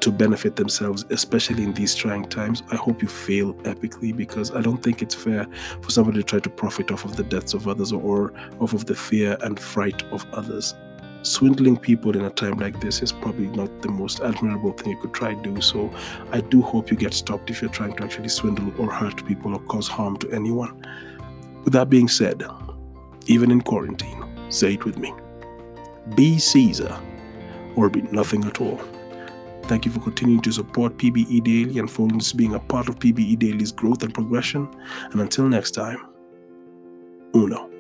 to 0.01 0.13
benefit 0.13 0.55
themselves, 0.55 1.05
especially 1.11 1.65
in 1.65 1.75
these 1.75 1.95
trying 1.97 2.29
times, 2.29 2.63
I 2.71 2.77
hope 2.77 3.03
you 3.03 3.09
fail 3.09 3.55
epically 3.65 4.17
because 4.17 4.55
I 4.55 4.61
don't 4.61 4.83
think 4.83 5.03
it's 5.03 5.15
fair 5.15 5.47
for 5.83 5.91
somebody 5.91 6.19
to 6.19 6.25
try 6.25 6.39
to 6.39 6.49
profit 6.49 6.93
off 6.93 7.05
of 7.05 7.17
the 7.17 7.25
deaths 7.25 7.55
of 7.55 7.67
others 7.67 7.91
or 7.91 8.33
off 8.61 8.73
of 8.73 8.87
the 8.87 8.95
fear 8.95 9.37
and 9.43 9.59
fright 9.59 10.03
of 10.13 10.25
others 10.33 10.75
swindling 11.23 11.75
people 11.75 12.15
in 12.15 12.27
a 12.27 12.31
time 12.31 12.59
like 12.59 12.81
this 12.81 13.03
is 13.03 13.11
probably 13.11 13.47
not 13.47 13.81
the 13.81 13.89
most 13.89 14.21
admirable 14.21 14.73
thing 14.73 14.93
you 14.93 14.99
could 14.99 15.15
try 15.15 15.35
to 15.35 15.43
do. 15.43 15.61
So 15.61 15.91
I 16.33 16.43
do 16.43 16.61
hope 16.61 16.91
you 16.91 16.97
get 16.99 17.15
stopped 17.15 17.49
if 17.49 17.63
you're 17.63 17.71
trying 17.71 17.97
to 17.97 18.05
actually 18.05 18.29
swindle 18.29 18.73
or 18.79 18.93
hurt 18.93 19.25
people 19.27 19.55
or 19.55 19.61
cause 19.61 19.89
harm 19.89 20.19
to 20.19 20.31
anyone. 20.33 20.87
With 21.65 21.73
that 21.73 21.89
being 21.89 22.09
said, 22.09 22.45
even 23.27 23.51
in 23.51 23.63
quarantine, 23.63 24.23
say 24.49 24.75
it 24.75 24.85
with 24.85 24.99
me 24.99 25.13
be 26.15 26.39
Caesar 26.39 27.01
or 27.77 27.89
be 27.89 28.03
nothing 28.03 28.45
at 28.45 28.61
all. 28.61 28.81
Thank 29.65 29.87
you 29.87 29.91
for 29.91 30.01
continuing 30.01 30.43
to 30.43 30.53
support 30.53 30.99
PBE 30.99 31.43
Daily 31.43 31.79
and 31.79 31.91
for 31.91 32.07
being 32.37 32.55
a 32.55 32.61
part 32.61 32.89
of 32.89 32.99
PBE 32.99 33.39
Daily's 33.39 33.73
growth 33.73 34.03
and 34.03 34.13
progression. 34.13 34.69
And 35.13 35.21
until 35.21 35.49
next 35.49 35.71
time, 35.71 36.07
uno. 37.35 37.74